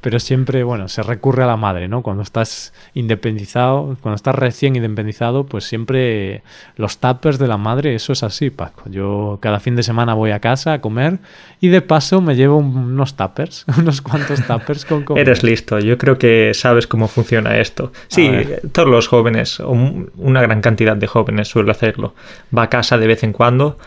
pero 0.00 0.20
siempre, 0.20 0.62
bueno, 0.62 0.88
se 0.88 1.02
recurre 1.02 1.44
a 1.44 1.46
la 1.46 1.56
madre, 1.56 1.88
¿no? 1.88 2.02
Cuando 2.02 2.22
estás 2.22 2.72
independizado, 2.94 3.96
cuando 4.00 4.16
estás 4.16 4.34
recién 4.34 4.76
independizado, 4.76 5.44
pues 5.46 5.64
siempre 5.64 6.42
los 6.76 6.98
tuppers 6.98 7.38
de 7.38 7.48
la 7.48 7.56
madre, 7.56 7.94
eso 7.94 8.12
es 8.12 8.22
así, 8.22 8.50
Paco. 8.50 8.88
Yo 8.90 9.38
cada 9.40 9.60
fin 9.60 9.76
de 9.76 9.82
semana 9.82 10.14
voy 10.14 10.30
a 10.30 10.40
casa 10.40 10.74
a 10.74 10.80
comer 10.80 11.18
y 11.60 11.68
de 11.68 11.82
paso 11.82 12.20
me 12.20 12.36
llevo 12.36 12.58
unos 12.58 13.16
tuppers, 13.16 13.64
unos 13.78 14.02
cuantos 14.02 14.46
tuppers 14.46 14.84
con 14.84 15.04
comida. 15.04 15.22
Eres 15.22 15.42
listo, 15.42 15.78
yo 15.78 15.98
creo 15.98 16.18
que 16.18 16.52
sabes 16.54 16.86
cómo 16.86 17.08
funciona 17.08 17.58
esto. 17.58 17.92
Sí, 18.08 18.30
todos 18.72 18.88
los 18.88 19.08
jóvenes, 19.08 19.60
una 19.60 20.42
gran 20.42 20.60
cantidad 20.60 20.96
de 20.96 21.06
jóvenes 21.06 21.48
suele 21.48 21.70
hacerlo. 21.70 22.14
Va 22.56 22.64
a 22.64 22.70
casa 22.70 22.98
de 22.98 23.06
vez 23.06 23.22
en 23.22 23.32
cuando 23.32 23.78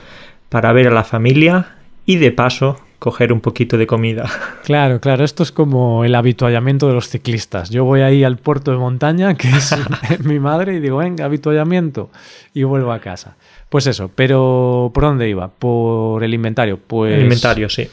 para 0.49 0.73
ver 0.73 0.87
a 0.87 0.91
la 0.91 1.03
familia 1.03 1.75
y 2.05 2.17
de 2.17 2.31
paso 2.31 2.79
coger 2.99 3.33
un 3.33 3.39
poquito 3.39 3.77
de 3.77 3.87
comida. 3.87 4.29
Claro, 4.69 4.99
claro, 4.99 5.23
esto 5.23 5.41
es 5.41 5.51
como 5.51 6.05
el 6.05 6.13
habituallamiento 6.13 6.87
de 6.87 6.93
los 6.93 7.09
ciclistas. 7.09 7.71
Yo 7.71 7.85
voy 7.85 8.01
ahí 8.01 8.23
al 8.23 8.37
puerto 8.37 8.69
de 8.69 8.77
montaña, 8.77 9.33
que 9.33 9.49
es 9.49 9.75
mi 10.23 10.39
madre, 10.39 10.75
y 10.75 10.79
digo, 10.79 10.97
venga, 10.97 11.25
habituallamiento, 11.25 12.11
y 12.53 12.63
vuelvo 12.63 12.91
a 12.91 12.99
casa. 12.99 13.35
Pues 13.69 13.87
eso, 13.87 14.11
pero 14.13 14.91
¿por 14.93 15.05
dónde 15.05 15.27
iba? 15.27 15.47
Por 15.47 16.23
el 16.23 16.35
inventario. 16.35 16.77
Pues, 16.77 17.13
el 17.15 17.23
inventario, 17.23 17.67
sí. 17.67 17.87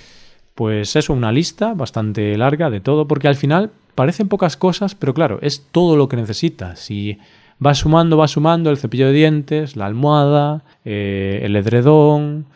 Pues 0.54 0.96
eso, 0.96 1.14
una 1.14 1.32
lista 1.32 1.72
bastante 1.72 2.36
larga 2.36 2.68
de 2.68 2.80
todo, 2.80 3.08
porque 3.08 3.28
al 3.28 3.36
final 3.36 3.70
parecen 3.94 4.28
pocas 4.28 4.56
cosas, 4.56 4.94
pero 4.94 5.14
claro, 5.14 5.38
es 5.40 5.66
todo 5.70 5.96
lo 5.96 6.08
que 6.08 6.16
necesitas. 6.16 6.90
Y 6.90 7.18
vas 7.58 7.78
sumando, 7.78 8.16
vas 8.16 8.32
sumando 8.32 8.70
el 8.70 8.76
cepillo 8.76 9.06
de 9.06 9.12
dientes, 9.12 9.76
la 9.76 9.86
almohada, 9.86 10.62
eh, 10.84 11.40
el 11.42 11.56
edredón, 11.56 12.46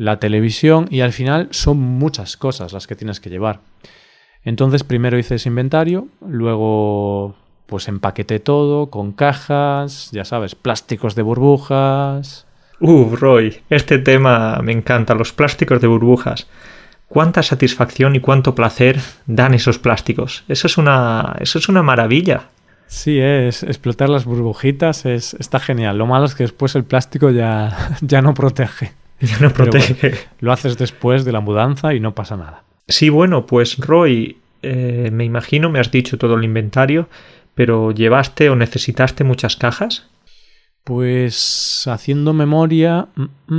la 0.00 0.18
televisión 0.18 0.86
y 0.90 1.02
al 1.02 1.12
final 1.12 1.48
son 1.50 1.78
muchas 1.78 2.38
cosas 2.38 2.72
las 2.72 2.86
que 2.86 2.96
tienes 2.96 3.20
que 3.20 3.28
llevar. 3.28 3.60
Entonces 4.44 4.82
primero 4.82 5.18
hice 5.18 5.34
ese 5.34 5.50
inventario, 5.50 6.08
luego 6.26 7.36
pues 7.66 7.86
empaqueté 7.86 8.40
todo 8.40 8.88
con 8.88 9.12
cajas, 9.12 10.08
ya 10.10 10.24
sabes, 10.24 10.54
plásticos 10.54 11.14
de 11.16 11.22
burbujas. 11.22 12.46
Uh, 12.80 13.14
Roy, 13.14 13.60
este 13.68 13.98
tema 13.98 14.58
me 14.62 14.72
encanta, 14.72 15.14
los 15.14 15.34
plásticos 15.34 15.82
de 15.82 15.88
burbujas. 15.88 16.46
Cuánta 17.06 17.42
satisfacción 17.42 18.16
y 18.16 18.20
cuánto 18.20 18.54
placer 18.54 18.98
dan 19.26 19.52
esos 19.52 19.78
plásticos. 19.78 20.44
Eso 20.48 20.66
es 20.66 20.78
una, 20.78 21.36
eso 21.40 21.58
es 21.58 21.68
una 21.68 21.82
maravilla. 21.82 22.44
Sí, 22.86 23.20
es 23.20 23.64
explotar 23.64 24.08
las 24.08 24.24
burbujitas 24.24 25.04
es, 25.04 25.34
está 25.34 25.60
genial. 25.60 25.98
Lo 25.98 26.06
malo 26.06 26.24
es 26.24 26.34
que 26.34 26.44
después 26.44 26.74
el 26.74 26.84
plástico 26.84 27.28
ya, 27.28 27.90
ya 28.00 28.22
no 28.22 28.32
protege. 28.32 28.94
Ya 29.28 29.38
no 29.38 29.50
protege. 29.52 30.14
lo 30.40 30.52
haces 30.52 30.78
después 30.78 31.24
de 31.24 31.32
la 31.32 31.40
mudanza 31.40 31.94
y 31.94 32.00
no 32.00 32.14
pasa 32.14 32.36
nada. 32.36 32.64
Sí, 32.88 33.08
bueno, 33.10 33.46
pues 33.46 33.78
Roy, 33.78 34.38
eh, 34.62 35.10
me 35.12 35.24
imagino, 35.24 35.70
me 35.70 35.78
has 35.78 35.90
dicho 35.90 36.18
todo 36.18 36.34
el 36.34 36.44
inventario, 36.44 37.08
pero 37.54 37.92
¿llevaste 37.92 38.48
o 38.50 38.56
necesitaste 38.56 39.22
muchas 39.24 39.56
cajas? 39.56 40.06
Pues 40.84 41.84
haciendo 41.86 42.32
memoria, 42.32 43.08
mm, 43.14 43.54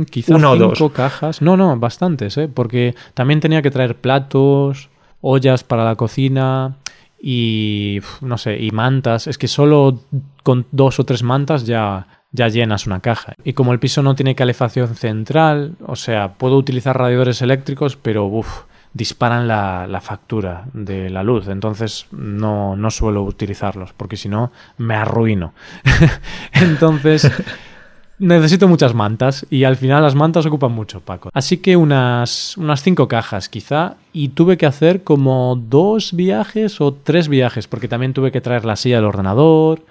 mm, 0.00 0.04
quizás 0.06 0.40
cinco 0.40 0.90
cajas. 0.90 1.40
No, 1.40 1.56
no, 1.56 1.78
bastantes, 1.78 2.36
¿eh? 2.36 2.48
porque 2.52 2.94
también 3.14 3.40
tenía 3.40 3.62
que 3.62 3.70
traer 3.70 3.96
platos, 3.96 4.90
ollas 5.20 5.62
para 5.64 5.84
la 5.84 5.94
cocina 5.94 6.76
y 7.22 8.00
no 8.20 8.36
sé, 8.36 8.58
y 8.58 8.70
mantas. 8.72 9.28
Es 9.28 9.38
que 9.38 9.48
solo 9.48 10.00
con 10.42 10.66
dos 10.72 10.98
o 10.98 11.04
tres 11.04 11.22
mantas 11.22 11.64
ya 11.64 12.06
ya 12.34 12.48
llenas 12.48 12.86
una 12.86 13.00
caja. 13.00 13.34
Y 13.44 13.52
como 13.52 13.72
el 13.72 13.78
piso 13.78 14.02
no 14.02 14.16
tiene 14.16 14.34
calefacción 14.34 14.96
central, 14.96 15.76
o 15.86 15.94
sea, 15.94 16.32
puedo 16.34 16.56
utilizar 16.56 16.98
radiadores 16.98 17.40
eléctricos, 17.42 17.96
pero 17.96 18.26
uff, 18.26 18.62
disparan 18.92 19.46
la, 19.46 20.00
factura 20.02 20.64
de 20.72 21.10
la 21.10 21.22
luz. 21.22 21.46
Entonces 21.46 22.06
no, 22.10 22.74
no 22.74 22.90
suelo 22.90 23.22
utilizarlos, 23.22 23.92
porque 23.92 24.16
si 24.16 24.28
no 24.28 24.50
me 24.78 24.96
arruino. 24.96 25.54
Entonces, 26.52 27.30
necesito 28.18 28.66
muchas 28.66 28.94
mantas 28.94 29.46
y 29.48 29.62
al 29.62 29.76
final 29.76 30.02
las 30.02 30.16
mantas 30.16 30.44
ocupan 30.44 30.72
mucho, 30.72 31.00
Paco. 31.00 31.30
Así 31.32 31.58
que 31.58 31.76
unas, 31.76 32.56
unas 32.56 32.82
cinco 32.82 33.06
cajas 33.06 33.48
quizá 33.48 33.94
y 34.12 34.30
tuve 34.30 34.56
que 34.56 34.66
hacer 34.66 35.04
como 35.04 35.54
dos 35.54 36.12
viajes 36.14 36.80
o 36.80 36.94
tres 36.94 37.28
viajes 37.28 37.68
porque 37.68 37.86
también 37.86 38.12
tuve 38.12 38.32
que 38.32 38.40
traer 38.40 38.64
la 38.64 38.74
silla 38.74 38.96
del 38.96 39.04
ordenador, 39.04 39.82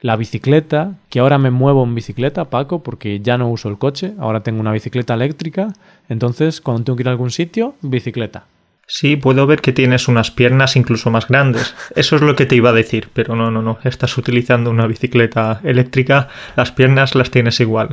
la 0.00 0.16
bicicleta, 0.16 0.94
que 1.08 1.20
ahora 1.20 1.38
me 1.38 1.50
muevo 1.50 1.84
en 1.84 1.94
bicicleta, 1.94 2.46
Paco, 2.46 2.82
porque 2.82 3.20
ya 3.20 3.36
no 3.38 3.50
uso 3.50 3.68
el 3.68 3.78
coche, 3.78 4.14
ahora 4.18 4.42
tengo 4.42 4.60
una 4.60 4.72
bicicleta 4.72 5.14
eléctrica, 5.14 5.74
entonces 6.08 6.60
cuando 6.60 6.84
tengo 6.84 6.96
que 6.96 7.02
ir 7.02 7.08
a 7.08 7.12
algún 7.12 7.30
sitio, 7.30 7.74
bicicleta. 7.82 8.44
Sí, 8.92 9.14
puedo 9.14 9.46
ver 9.46 9.60
que 9.60 9.72
tienes 9.72 10.08
unas 10.08 10.32
piernas 10.32 10.74
incluso 10.74 11.12
más 11.12 11.28
grandes. 11.28 11.76
Eso 11.94 12.16
es 12.16 12.22
lo 12.22 12.34
que 12.34 12.44
te 12.44 12.56
iba 12.56 12.70
a 12.70 12.72
decir, 12.72 13.08
pero 13.12 13.36
no, 13.36 13.48
no, 13.48 13.62
no. 13.62 13.78
Estás 13.84 14.18
utilizando 14.18 14.68
una 14.68 14.88
bicicleta 14.88 15.60
eléctrica, 15.62 16.26
las 16.56 16.72
piernas 16.72 17.14
las 17.14 17.30
tienes 17.30 17.60
igual. 17.60 17.90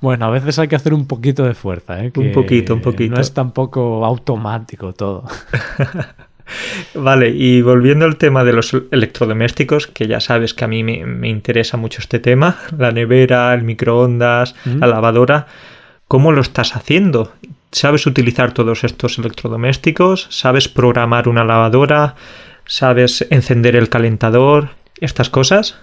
Bueno, 0.00 0.24
a 0.24 0.30
veces 0.30 0.58
hay 0.58 0.68
que 0.68 0.76
hacer 0.76 0.94
un 0.94 1.06
poquito 1.06 1.44
de 1.44 1.52
fuerza, 1.52 2.02
¿eh? 2.02 2.10
un 2.16 2.32
poquito, 2.32 2.72
un 2.72 2.80
poquito. 2.80 3.16
No 3.16 3.20
es 3.20 3.34
tampoco 3.34 4.06
automático 4.06 4.94
todo. 4.94 5.24
Vale, 6.94 7.30
y 7.30 7.62
volviendo 7.62 8.04
al 8.04 8.16
tema 8.16 8.44
de 8.44 8.52
los 8.52 8.74
electrodomésticos, 8.90 9.86
que 9.86 10.06
ya 10.06 10.20
sabes 10.20 10.54
que 10.54 10.64
a 10.64 10.68
mí 10.68 10.82
me, 10.82 11.28
interesa 11.28 11.76
mucho 11.76 12.00
este 12.00 12.18
tema, 12.18 12.58
la 12.78 12.92
nevera, 12.92 13.52
el 13.54 13.62
microondas, 13.62 14.54
la 14.64 14.86
lavadora, 14.86 15.46
¿cómo 16.06 16.32
lo 16.32 16.40
estás 16.40 16.76
haciendo? 16.76 17.32
¿Sabes 17.70 18.06
utilizar 18.06 18.52
todos 18.52 18.84
estos 18.84 19.18
electrodomésticos? 19.18 20.26
¿Sabes 20.30 20.68
programar 20.68 21.28
una 21.28 21.44
lavadora? 21.44 22.14
¿Sabes 22.64 23.26
encender 23.30 23.76
el 23.76 23.88
calentador? 23.90 24.70
¿Estas 25.00 25.28
cosas? 25.28 25.78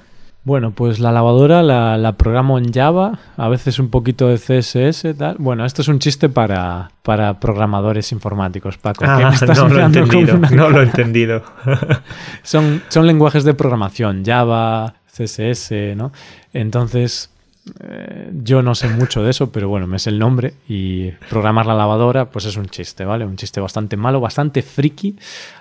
Bueno, 0.45 0.69
pues 0.69 0.99
la 0.99 1.11
lavadora 1.11 1.63
la, 1.63 2.11
programo 2.17 2.59
en 2.59 2.71
Java, 2.71 3.17
a 3.35 3.49
veces 3.49 3.79
un 3.79 3.89
poquito 3.89 4.27
de 4.27 4.37
CSS, 4.37 5.17
tal. 5.17 5.37
Bueno, 5.39 5.65
esto 5.65 5.81
es 5.81 5.87
un 5.87 5.97
chiste 5.97 6.29
para, 6.29 6.91
para 7.01 7.39
programadores 7.39 8.11
informáticos, 8.11 8.77
Paco. 8.77 9.05
Ah, 9.07 9.33
no, 9.55 9.67
lo 9.67 9.79
he 9.79 9.83
entendido, 9.83 10.37
no 10.37 10.69
lo 10.69 10.81
he 10.81 10.85
entendido. 10.85 11.41
son, 12.43 12.83
son 12.89 13.07
lenguajes 13.07 13.43
de 13.43 13.55
programación, 13.55 14.23
Java, 14.23 14.93
CSS, 15.11 15.95
¿no? 15.95 16.11
Entonces, 16.53 17.31
eh, 17.79 18.29
yo 18.43 18.61
no 18.61 18.75
sé 18.75 18.87
mucho 18.89 19.23
de 19.23 19.31
eso, 19.31 19.51
pero 19.51 19.67
bueno, 19.67 19.87
me 19.87 19.97
es 19.97 20.05
el 20.05 20.19
nombre 20.19 20.53
y 20.69 21.09
programar 21.27 21.65
la 21.65 21.73
lavadora, 21.73 22.25
pues 22.29 22.45
es 22.45 22.55
un 22.55 22.67
chiste, 22.67 23.03
¿vale? 23.03 23.25
Un 23.25 23.35
chiste 23.35 23.59
bastante 23.59 23.97
malo, 23.97 24.19
bastante 24.19 24.61
friki, 24.61 25.17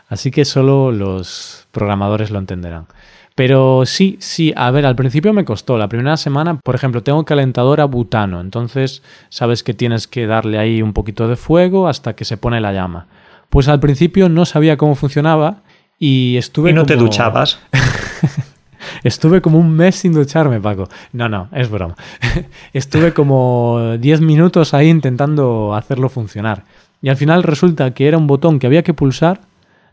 así 0.09 0.31
que 0.31 0.45
solo 0.45 0.93
los 0.93 1.67
programadores 1.73 2.31
lo 2.31 2.39
entenderán. 2.39 2.87
Pero 3.35 3.85
sí, 3.85 4.17
sí, 4.21 4.53
a 4.57 4.71
ver, 4.71 4.87
al 4.87 4.95
principio 4.95 5.33
me 5.33 5.45
costó. 5.45 5.77
La 5.77 5.89
primera 5.89 6.17
semana, 6.17 6.61
por 6.63 6.77
ejemplo, 6.77 7.03
tengo 7.03 7.25
calentador 7.25 7.81
a 7.81 7.87
butano, 7.87 8.41
entonces 8.41 9.03
sabes 9.29 9.65
que 9.65 9.75
tienes 9.75 10.07
que 10.07 10.27
darle 10.27 10.59
ahí 10.59 10.83
un 10.83 10.93
poquito 10.93 11.27
de 11.27 11.37
fuego 11.37 11.89
hasta 11.89 12.15
que 12.15 12.25
se 12.25 12.37
pone 12.37 12.61
la 12.61 12.73
llama. 12.73 13.09
Pues 13.51 13.69
al 13.69 13.81
principio 13.81 14.29
no 14.29 14.45
sabía 14.45 14.77
cómo 14.77 14.95
funcionaba 14.95 15.63
y 15.99 16.37
estuve. 16.37 16.71
¿Y 16.71 16.75
no 16.75 16.87
te 16.87 16.97
duchabas? 16.97 17.59
Estuve 19.03 19.41
como 19.41 19.59
un 19.59 19.75
mes 19.75 19.97
sin 19.97 20.13
ducharme, 20.13 20.61
Paco. 20.61 20.89
No, 21.13 21.29
no, 21.29 21.49
es 21.53 21.71
broma. 21.71 21.97
Estuve 22.73 23.13
como 23.13 23.97
10 23.99 24.21
minutos 24.21 24.75
ahí 24.75 24.89
intentando 24.89 25.75
hacerlo 25.75 26.09
funcionar. 26.09 26.65
Y 27.03 27.09
al 27.09 27.17
final 27.17 27.43
resulta 27.43 27.93
que 27.93 28.07
era 28.07 28.17
un 28.17 28.27
botón 28.27 28.59
que 28.59 28.67
había 28.67 28.83
que 28.83 28.95
pulsar, 28.95 29.41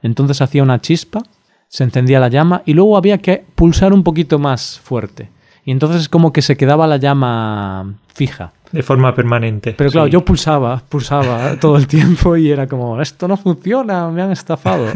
entonces 0.02 0.42
hacía 0.42 0.64
una 0.64 0.80
chispa 0.80 1.24
se 1.72 1.86
encendía 1.86 2.20
la 2.20 2.28
llama 2.28 2.64
y 2.66 2.74
luego 2.74 2.98
había 2.98 3.20
que 3.20 3.46
pulsar 3.56 3.94
un 3.94 4.04
poquito 4.04 4.38
más 4.38 4.80
fuerte. 4.84 5.30
Y 5.64 5.72
entonces 5.72 6.10
como 6.10 6.34
que 6.34 6.42
se 6.42 6.58
quedaba 6.58 6.86
la 6.86 6.98
llama 6.98 7.94
fija. 8.14 8.52
De 8.74 8.84
forma 8.84 9.16
permanente. 9.16 9.74
Pero 9.78 9.90
claro, 9.90 10.08
yo 10.08 10.26
pulsaba, 10.26 10.84
pulsaba 10.90 11.56
todo 11.62 11.78
el 11.78 11.88
tiempo 11.88 12.36
y 12.36 12.52
era 12.52 12.68
como, 12.68 13.02
esto 13.02 13.28
no 13.28 13.38
funciona, 13.38 14.10
me 14.10 14.22
han 14.22 14.32
estafado. 14.32 14.88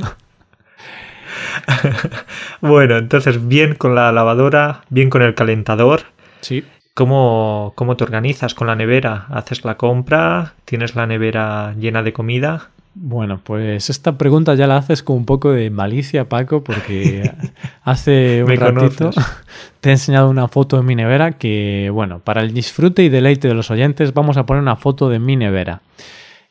bueno, 2.61 2.97
entonces 2.97 3.47
bien 3.47 3.75
con 3.75 3.95
la 3.95 4.11
lavadora, 4.11 4.81
bien 4.89 5.09
con 5.09 5.21
el 5.21 5.33
calentador. 5.33 6.01
Sí. 6.41 6.65
¿Cómo, 6.93 7.71
¿Cómo 7.75 7.95
te 7.95 8.03
organizas 8.03 8.53
con 8.53 8.67
la 8.67 8.75
nevera? 8.75 9.27
¿Haces 9.29 9.63
la 9.63 9.77
compra? 9.77 10.55
¿Tienes 10.65 10.95
la 10.95 11.07
nevera 11.07 11.73
llena 11.79 12.03
de 12.03 12.11
comida? 12.11 12.69
Bueno, 12.97 13.41
pues 13.43 13.89
esta 13.89 14.17
pregunta 14.17 14.55
ya 14.55 14.67
la 14.67 14.77
haces 14.77 15.03
con 15.03 15.17
un 15.17 15.25
poco 15.25 15.51
de 15.51 15.69
malicia, 15.69 16.29
Paco, 16.29 16.63
porque 16.63 17.29
hace 17.83 18.41
un 18.41 18.55
ratito 18.55 19.11
te 19.81 19.89
he 19.89 19.91
enseñado 19.91 20.29
una 20.29 20.47
foto 20.47 20.77
de 20.77 20.83
mi 20.83 20.95
nevera 20.95 21.33
que, 21.33 21.89
bueno, 21.93 22.19
para 22.19 22.41
el 22.41 22.53
disfrute 22.53 23.03
y 23.03 23.09
deleite 23.09 23.49
de 23.49 23.53
los 23.53 23.69
oyentes 23.69 24.13
vamos 24.13 24.37
a 24.37 24.45
poner 24.45 24.63
una 24.63 24.77
foto 24.77 25.09
de 25.09 25.19
mi 25.19 25.35
nevera. 25.35 25.81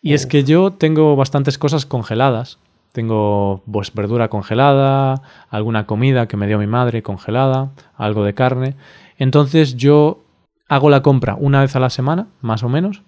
Y 0.03 0.13
es 0.13 0.27
que 0.27 0.45
yo 0.45 0.71
tengo 0.71 1.17
bastantes 1.17 1.57
cosas 1.57 1.87
congeladas. 1.87 2.59
Tengo 2.93 3.63
pues 3.73 3.93
verdura 3.95 4.29
congelada, 4.29 5.23
alguna 5.49 5.87
comida 5.87 6.29
que 6.29 6.37
me 6.37 6.47
dio 6.47 6.59
mi 6.59 6.67
madre 6.67 7.03
congelada, 7.03 7.71
algo 7.97 8.23
de 8.23 8.35
carne. 8.35 8.77
Entonces 9.17 9.77
yo 9.77 10.23
hago 10.69 10.91
la 10.91 11.03
compra 11.03 11.37
una 11.41 11.63
vez 11.63 11.75
a 11.75 11.81
la 11.81 11.89
semana, 11.89 12.27
más 12.43 12.63
o 12.63 12.69
menos, 12.69 13.03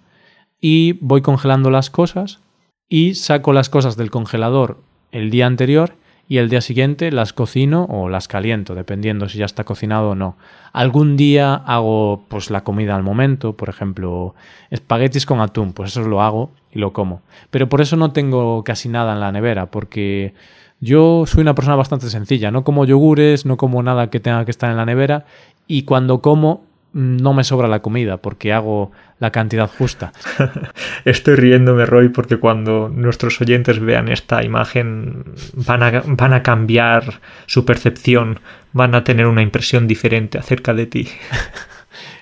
y 0.59 0.95
voy 0.95 1.21
congelando 1.21 1.71
las 1.71 1.91
cosas 1.91 2.41
y 2.89 3.15
saco 3.15 3.53
las 3.53 3.69
cosas 3.69 3.97
del 3.97 4.11
congelador 4.11 4.81
el 5.13 5.31
día 5.31 5.47
anterior 5.47 5.95
y 6.29 6.39
el 6.39 6.49
día 6.49 6.61
siguiente 6.61 7.13
las 7.13 7.33
cocino 7.33 7.85
o 7.85 8.09
las 8.09 8.27
caliento, 8.27 8.75
dependiendo 8.75 9.29
si 9.29 9.39
ya 9.39 9.45
está 9.45 9.65
cocinado 9.65 10.11
o 10.11 10.15
no. 10.15 10.37
Algún 10.73 11.17
día 11.17 11.55
hago 11.55 12.25
pues 12.29 12.51
la 12.51 12.65
comida 12.65 12.97
al 12.97 13.03
momento, 13.03 13.53
por 13.53 13.69
ejemplo, 13.69 14.35
espaguetis 14.71 15.25
con 15.25 15.41
atún, 15.41 15.73
pues 15.73 15.93
eso 15.93 16.03
lo 16.03 16.23
hago 16.23 16.51
y 16.73 16.81
lo 16.81 16.93
como. 16.93 17.23
Pero 17.51 17.69
por 17.69 17.81
eso 17.81 17.97
no 17.97 18.13
tengo 18.13 18.65
casi 18.65 18.89
nada 18.89 19.13
en 19.13 19.21
la 19.21 19.31
nevera, 19.31 19.67
porque 19.67 20.35
yo 20.81 21.25
soy 21.27 21.43
una 21.43 21.55
persona 21.55 21.77
bastante 21.77 22.11
sencilla, 22.11 22.51
no 22.51 22.65
como 22.65 22.85
yogures, 22.85 23.47
no 23.47 23.57
como 23.57 23.83
nada 23.83 24.11
que 24.11 24.21
tenga 24.21 24.45
que 24.45 24.51
estar 24.51 24.71
en 24.71 24.77
la 24.77 24.85
nevera 24.85 25.27
y 25.69 25.83
cuando 25.83 26.21
como 26.21 26.65
no 26.93 27.35
me 27.35 27.45
sobra 27.45 27.69
la 27.69 27.81
comida 27.81 28.17
porque 28.17 28.53
hago 28.53 28.93
la 29.19 29.31
cantidad 29.31 29.69
justa. 29.69 30.13
Estoy 31.05 31.37
riéndome, 31.37 31.87
Roy, 31.87 32.09
porque 32.09 32.39
cuando 32.39 32.89
nuestros 32.89 33.41
oyentes 33.41 33.81
vean 33.81 34.09
esta 34.09 34.43
imagen 34.43 35.25
van 35.55 35.83
a, 35.83 36.03
van 36.07 36.33
a 36.33 36.43
cambiar 36.43 37.21
su 37.47 37.65
percepción, 37.65 38.41
van 38.73 38.95
a 38.95 39.05
tener 39.05 39.27
una 39.27 39.43
impresión 39.43 39.87
diferente 39.87 40.39
acerca 40.39 40.75
de 40.75 40.87
ti. 40.87 41.09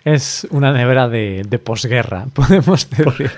Es 0.05 0.47
una 0.51 0.71
nevera 0.73 1.09
de, 1.09 1.43
de 1.49 1.59
posguerra, 1.59 2.27
podemos 2.35 2.89
decir. 2.91 3.31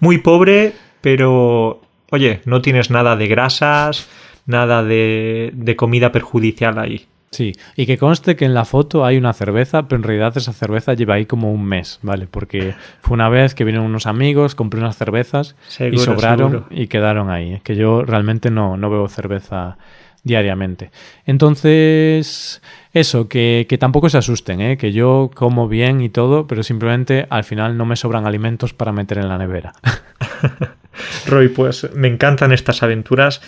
Muy 0.00 0.18
pobre, 0.18 0.72
pero 1.00 1.80
oye, 2.10 2.40
no 2.44 2.60
tienes 2.60 2.90
nada 2.90 3.16
de 3.16 3.28
grasas, 3.28 4.08
nada 4.44 4.82
de, 4.82 5.50
de 5.54 5.76
comida 5.76 6.10
perjudicial 6.12 6.78
ahí. 6.78 7.06
Sí, 7.32 7.52
y 7.76 7.86
que 7.86 7.96
conste 7.96 8.36
que 8.36 8.44
en 8.44 8.52
la 8.52 8.66
foto 8.66 9.06
hay 9.06 9.16
una 9.16 9.32
cerveza, 9.32 9.88
pero 9.88 9.96
en 9.96 10.02
realidad 10.02 10.36
esa 10.36 10.52
cerveza 10.52 10.92
lleva 10.92 11.14
ahí 11.14 11.24
como 11.24 11.50
un 11.50 11.64
mes, 11.64 11.98
¿vale? 12.02 12.26
Porque 12.30 12.74
fue 13.00 13.14
una 13.14 13.30
vez 13.30 13.54
que 13.54 13.64
vinieron 13.64 13.86
unos 13.86 14.06
amigos, 14.06 14.54
compré 14.54 14.80
unas 14.80 14.98
cervezas 14.98 15.56
y 15.90 15.96
sobraron 15.96 16.66
y 16.70 16.88
quedaron 16.88 17.30
ahí. 17.30 17.54
Es 17.54 17.62
que 17.62 17.74
yo 17.74 18.04
realmente 18.04 18.50
no, 18.50 18.76
no 18.76 18.90
bebo 18.90 19.08
cerveza 19.08 19.78
diariamente. 20.24 20.90
Entonces, 21.24 22.60
eso, 22.92 23.28
que, 23.28 23.64
que, 23.66 23.78
tampoco 23.78 24.10
se 24.10 24.18
asusten, 24.18 24.60
¿eh? 24.60 24.76
que 24.76 24.92
yo 24.92 25.30
como 25.34 25.68
bien 25.68 26.02
y 26.02 26.10
todo, 26.10 26.46
pero 26.46 26.62
simplemente 26.62 27.26
al 27.30 27.44
final 27.44 27.78
no 27.78 27.86
me 27.86 27.96
sobran 27.96 28.26
alimentos 28.26 28.74
para 28.74 28.92
meter 28.92 29.16
en 29.16 29.30
la 29.30 29.38
nevera. 29.38 29.72
Roy, 31.26 31.48
pues 31.48 31.88
me 31.94 32.08
encantan 32.08 32.52
estas 32.52 32.82
aventuras. 32.82 33.40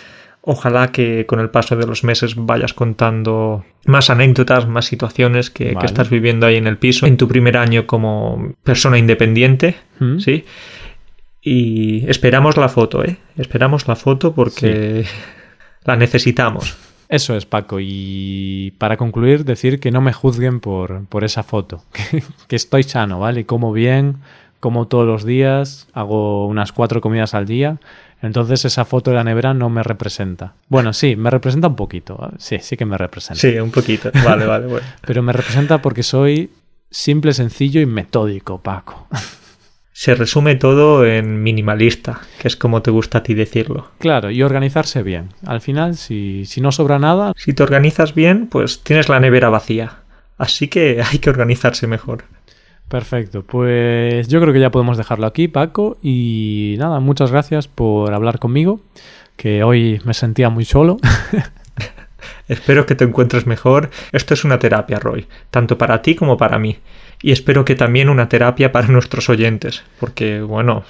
Ojalá 0.47 0.91
que 0.91 1.25
con 1.25 1.39
el 1.39 1.49
paso 1.49 1.75
de 1.75 1.87
los 1.87 2.03
meses 2.03 2.35
vayas 2.35 2.75
contando 2.75 3.65
más 3.85 4.11
anécdotas, 4.11 4.67
más 4.67 4.85
situaciones 4.85 5.49
que, 5.49 5.75
estás 5.83 6.11
viviendo 6.11 6.45
ahí 6.45 6.57
en 6.57 6.67
el 6.67 6.77
piso, 6.77 7.07
en 7.07 7.17
tu 7.17 7.27
primer 7.27 7.57
año 7.57 7.87
como 7.87 8.53
persona 8.63 8.99
independiente, 8.99 9.75
mm. 9.99 10.19
¿sí? 10.19 10.45
Y 11.41 12.07
esperamos 12.07 12.57
la 12.57 12.69
foto, 12.69 13.03
¿eh? 13.03 13.17
Esperamos 13.37 13.87
la 13.87 13.95
foto 13.95 14.35
porque 14.35 15.05
la 15.83 15.95
necesitamos. 15.95 16.77
Eso 17.09 17.35
es, 17.35 17.47
Paco. 17.47 17.79
Y 17.81 18.75
para 18.77 18.97
concluir, 18.97 19.45
decir 19.45 19.79
que 19.79 19.89
no 19.89 20.01
me 20.01 20.13
juzguen 20.13 20.59
por, 20.59 21.05
por 21.07 21.23
esa 21.23 21.41
foto, 21.41 21.83
que, 21.91 22.21
que 22.47 22.55
estoy 22.55 22.83
sano, 22.83 23.19
¿vale? 23.19 23.47
Como 23.47 23.73
bien, 23.73 24.17
como 24.59 24.87
todos 24.87 25.07
los 25.07 25.25
días, 25.25 25.87
hago 25.93 26.45
unas 26.45 26.71
cuatro 26.71 27.01
comidas 27.01 27.33
al 27.33 27.47
día 27.47 27.79
entonces 28.25 28.65
esa 28.65 28.85
foto 28.85 29.11
de 29.11 29.17
la 29.17 29.23
nevera 29.23 29.53
no 29.53 29.69
me 29.69 29.83
representa. 29.83 30.53
Bueno, 30.67 30.93
sí, 30.93 31.15
me 31.15 31.29
representa 31.29 31.67
un 31.67 31.75
poquito. 31.75 32.31
Sí, 32.37 32.57
sí 32.59 32.77
que 32.77 32.85
me 32.85 32.97
representa. 32.97 33.39
Sí, 33.39 33.57
un 33.59 33.71
poquito. 33.71 34.11
Vale, 34.23 34.45
vale, 34.45 34.67
bueno. 34.67 34.85
Pero 35.05 35.21
me 35.23 35.33
representa 35.33 35.81
porque 35.81 36.03
soy 36.03 36.51
simple, 36.89 37.33
sencillo 37.33 37.81
y 37.81 37.85
metódico, 37.85 38.61
Paco. 38.61 39.07
Se 39.91 40.13
resume 40.13 40.55
todo 40.55 41.05
en 41.05 41.41
minimalista, 41.41 42.19
que 42.39 42.49
es 42.49 42.57
como 42.57 42.81
te 42.81 42.91
gusta 42.91 43.19
a 43.19 43.23
ti 43.23 43.33
decirlo. 43.33 43.91
Claro, 43.99 44.29
y 44.29 44.43
organizarse 44.43 45.03
bien. 45.03 45.29
Al 45.45 45.61
final, 45.61 45.95
si, 45.95 46.45
si 46.45 46.59
no 46.59 46.73
sobra 46.73 46.99
nada... 46.99 47.31
Si 47.37 47.53
te 47.53 47.63
organizas 47.63 48.13
bien, 48.13 48.47
pues 48.47 48.83
tienes 48.83 49.07
la 49.07 49.21
nevera 49.21 49.49
vacía. 49.49 49.99
Así 50.37 50.67
que 50.67 51.01
hay 51.09 51.19
que 51.19 51.29
organizarse 51.29 51.87
mejor. 51.87 52.25
Perfecto, 52.89 53.43
pues 53.43 54.27
yo 54.27 54.39
creo 54.39 54.53
que 54.53 54.59
ya 54.59 54.69
podemos 54.69 54.97
dejarlo 54.97 55.25
aquí, 55.25 55.47
Paco. 55.47 55.97
Y 56.03 56.75
nada, 56.77 56.99
muchas 56.99 57.31
gracias 57.31 57.67
por 57.67 58.13
hablar 58.13 58.37
conmigo, 58.39 58.79
que 59.37 59.63
hoy 59.63 59.99
me 60.05 60.13
sentía 60.13 60.49
muy 60.49 60.65
solo. 60.65 60.97
espero 62.47 62.85
que 62.85 62.93
te 62.93 63.03
encuentres 63.03 63.47
mejor. 63.47 63.89
Esto 64.11 64.35
es 64.35 64.43
una 64.43 64.59
terapia, 64.59 64.99
Roy, 64.99 65.25
tanto 65.49 65.77
para 65.79 66.01
ti 66.03 66.13
como 66.13 66.37
para 66.37 66.59
mí. 66.59 66.77
Y 67.23 67.31
espero 67.31 67.65
que 67.65 67.75
también 67.75 68.07
una 68.07 68.29
terapia 68.29 68.71
para 68.71 68.87
nuestros 68.87 69.29
oyentes, 69.29 69.83
porque, 69.99 70.41
bueno, 70.41 70.83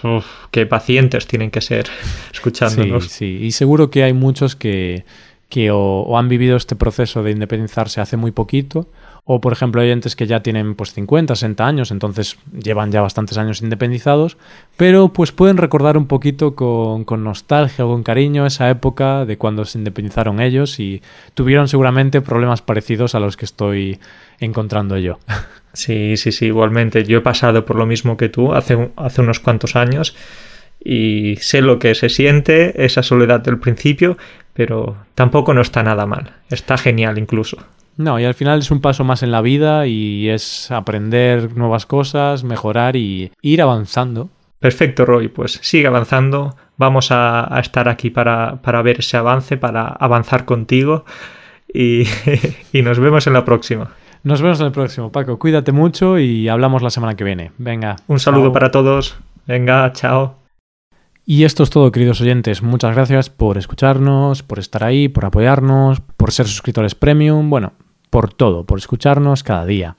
qué 0.52 0.66
pacientes 0.66 1.28
tienen 1.28 1.50
que 1.50 1.62
ser 1.62 1.86
escuchándonos. 2.34 3.06
Sí, 3.06 3.38
sí, 3.40 3.46
y 3.46 3.52
seguro 3.52 3.90
que 3.90 4.04
hay 4.04 4.12
muchos 4.12 4.58
que, 4.58 5.06
que 5.48 5.70
o 5.72 6.18
han 6.18 6.28
vivido 6.28 6.58
este 6.58 6.76
proceso 6.76 7.24
de 7.24 7.32
independizarse 7.32 8.02
hace 8.02 8.18
muy 8.18 8.32
poquito 8.32 8.90
o, 9.28 9.42
por 9.42 9.54
ejemplo, 9.54 9.82
hay 9.82 9.88
oyentes 9.88 10.16
que 10.16 10.28
ya 10.28 10.44
tienen 10.44 10.76
pues 10.76 10.94
50, 10.94 11.36
60 11.36 11.66
años, 11.66 11.90
entonces 11.90 12.38
llevan 12.54 12.92
ya 12.92 13.02
bastantes 13.02 13.40
años 13.40 13.64
independizados, 13.64 14.38
pero 14.78 15.10
pues 15.10 15.32
pueden 15.32 15.58
recordar 15.58 15.98
un 15.98 16.06
poquito 16.06 16.56
con, 16.56 17.06
con 17.06 17.24
nostalgia 17.24 17.86
o 17.86 17.90
con 17.90 18.04
cariño 18.04 18.46
esa 18.46 18.70
época 18.70 19.26
de 19.26 19.40
cuando 19.40 19.66
se 19.66 19.80
independizaron 19.80 20.40
ellos 20.40 20.80
y 20.80 21.02
tuvieron 21.34 21.68
seguramente 21.68 22.22
problemas 22.22 22.62
parecidos 22.62 23.16
a 23.16 23.20
los 23.20 23.36
que 23.36 23.46
estoy 23.46 24.00
encontrando 24.40 24.98
yo. 24.98 25.20
Sí, 25.76 26.16
sí, 26.16 26.32
sí, 26.32 26.46
igualmente. 26.46 27.04
Yo 27.04 27.18
he 27.18 27.22
pasado 27.22 27.66
por 27.66 27.76
lo 27.76 27.86
mismo 27.86 28.16
que 28.16 28.30
tú 28.30 28.54
hace, 28.54 28.92
hace 28.96 29.20
unos 29.20 29.42
cuantos 29.42 29.76
años 29.76 30.16
y 30.82 31.36
sé 31.42 31.62
lo 31.62 31.80
que 31.80 31.96
se 31.96 32.08
siente, 32.08 32.86
esa 32.86 33.04
soledad 33.04 33.42
del 33.42 33.60
principio, 33.60 34.18
pero 34.54 34.96
tampoco 35.16 35.54
no 35.54 35.60
está 35.60 35.84
nada 35.84 36.06
mal. 36.06 36.36
Está 36.50 36.78
genial 36.78 37.18
incluso. 37.18 37.58
No, 37.98 38.20
y 38.20 38.26
al 38.26 38.34
final 38.34 38.60
es 38.60 38.72
un 38.72 38.82
paso 38.82 39.04
más 39.04 39.24
en 39.24 39.32
la 39.32 39.42
vida 39.42 39.88
y 39.88 40.30
es 40.30 40.70
aprender 40.72 41.56
nuevas 41.56 41.86
cosas, 41.86 42.44
mejorar 42.44 42.96
y 42.96 43.32
ir 43.42 43.62
avanzando. 43.62 44.30
Perfecto, 44.60 45.06
Roy, 45.06 45.28
pues 45.28 45.60
sigue 45.62 45.88
avanzando. 45.88 46.56
Vamos 46.78 47.10
a, 47.12 47.48
estar 47.62 47.88
aquí 47.88 48.10
para, 48.10 48.62
para, 48.62 48.82
ver 48.82 49.00
ese 49.00 49.16
avance, 49.16 49.58
para 49.58 49.88
avanzar 49.88 50.46
contigo 50.46 51.06
y, 51.74 52.04
y 52.74 52.82
nos 52.82 53.00
vemos 53.00 53.28
en 53.28 53.34
la 53.34 53.46
próxima. 53.46 53.92
Nos 54.24 54.42
vemos 54.42 54.60
en 54.60 54.66
el 54.66 54.72
próximo, 54.72 55.12
Paco. 55.12 55.38
Cuídate 55.38 55.72
mucho 55.72 56.18
y 56.18 56.50
hablamos 56.50 56.82
la 56.82 56.90
semana 56.90 57.16
que 57.16 57.24
viene. 57.24 57.52
Venga. 57.60 57.98
Un 58.08 58.20
saludo 58.20 58.52
para 58.52 58.72
todos. 58.72 59.18
Venga, 59.46 59.94
chao. 59.94 60.40
Y 61.28 61.44
esto 61.44 61.64
es 61.64 61.70
todo, 61.70 61.92
queridos 61.92 62.22
oyentes. 62.22 62.62
Muchas 62.62 62.96
gracias 62.96 63.30
por 63.30 63.58
escucharnos, 63.58 64.44
por 64.44 64.60
estar 64.60 64.84
ahí, 64.84 65.10
por 65.10 65.26
apoyarnos, 65.26 66.02
por 66.02 66.32
ser 66.32 66.48
suscriptores 66.48 66.96
premium. 66.96 67.50
Bueno, 67.50 67.74
por 68.10 68.34
todo, 68.34 68.66
por 68.66 68.80
escucharnos 68.80 69.44
cada 69.44 69.66
día. 69.66 69.98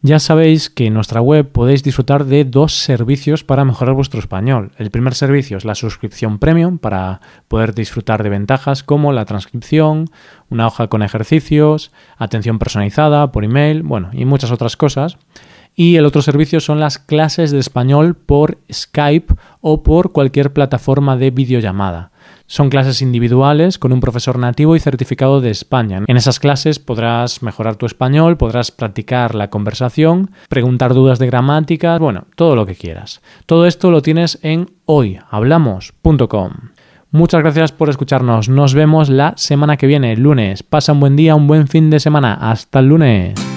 Ya 0.00 0.20
sabéis 0.20 0.70
que 0.70 0.86
en 0.86 0.94
nuestra 0.94 1.20
web 1.20 1.50
podéis 1.50 1.82
disfrutar 1.82 2.24
de 2.24 2.44
dos 2.44 2.72
servicios 2.72 3.42
para 3.42 3.64
mejorar 3.64 3.96
vuestro 3.96 4.20
español. 4.20 4.70
El 4.78 4.92
primer 4.92 5.16
servicio 5.16 5.56
es 5.56 5.64
la 5.64 5.74
suscripción 5.74 6.38
premium 6.38 6.78
para 6.78 7.20
poder 7.48 7.74
disfrutar 7.74 8.22
de 8.22 8.28
ventajas 8.28 8.84
como 8.84 9.12
la 9.12 9.24
transcripción, 9.24 10.04
una 10.50 10.68
hoja 10.68 10.86
con 10.86 11.02
ejercicios, 11.02 11.90
atención 12.16 12.60
personalizada 12.60 13.32
por 13.32 13.44
email, 13.44 13.82
bueno, 13.82 14.10
y 14.12 14.24
muchas 14.24 14.52
otras 14.52 14.76
cosas. 14.76 15.18
Y 15.80 15.94
el 15.94 16.06
otro 16.06 16.22
servicio 16.22 16.58
son 16.58 16.80
las 16.80 16.98
clases 16.98 17.52
de 17.52 17.60
español 17.60 18.16
por 18.16 18.58
Skype 18.70 19.32
o 19.60 19.84
por 19.84 20.10
cualquier 20.10 20.52
plataforma 20.52 21.16
de 21.16 21.30
videollamada. 21.30 22.10
Son 22.48 22.68
clases 22.68 23.00
individuales 23.00 23.78
con 23.78 23.92
un 23.92 24.00
profesor 24.00 24.40
nativo 24.40 24.74
y 24.74 24.80
certificado 24.80 25.40
de 25.40 25.50
España. 25.50 26.02
En 26.08 26.16
esas 26.16 26.40
clases 26.40 26.80
podrás 26.80 27.44
mejorar 27.44 27.76
tu 27.76 27.86
español, 27.86 28.36
podrás 28.36 28.72
practicar 28.72 29.36
la 29.36 29.50
conversación, 29.50 30.32
preguntar 30.48 30.94
dudas 30.94 31.20
de 31.20 31.28
gramática, 31.28 31.96
bueno, 31.98 32.24
todo 32.34 32.56
lo 32.56 32.66
que 32.66 32.74
quieras. 32.74 33.22
Todo 33.46 33.64
esto 33.64 33.92
lo 33.92 34.02
tienes 34.02 34.40
en 34.42 34.72
hoyhablamos.com. 34.84 36.52
Muchas 37.12 37.40
gracias 37.40 37.70
por 37.70 37.88
escucharnos. 37.88 38.48
Nos 38.48 38.74
vemos 38.74 39.10
la 39.10 39.34
semana 39.36 39.76
que 39.76 39.86
viene, 39.86 40.16
lunes. 40.16 40.64
Pasa 40.64 40.92
un 40.92 40.98
buen 40.98 41.14
día, 41.14 41.36
un 41.36 41.46
buen 41.46 41.68
fin 41.68 41.88
de 41.88 42.00
semana. 42.00 42.34
Hasta 42.34 42.80
el 42.80 42.88
lunes. 42.88 43.47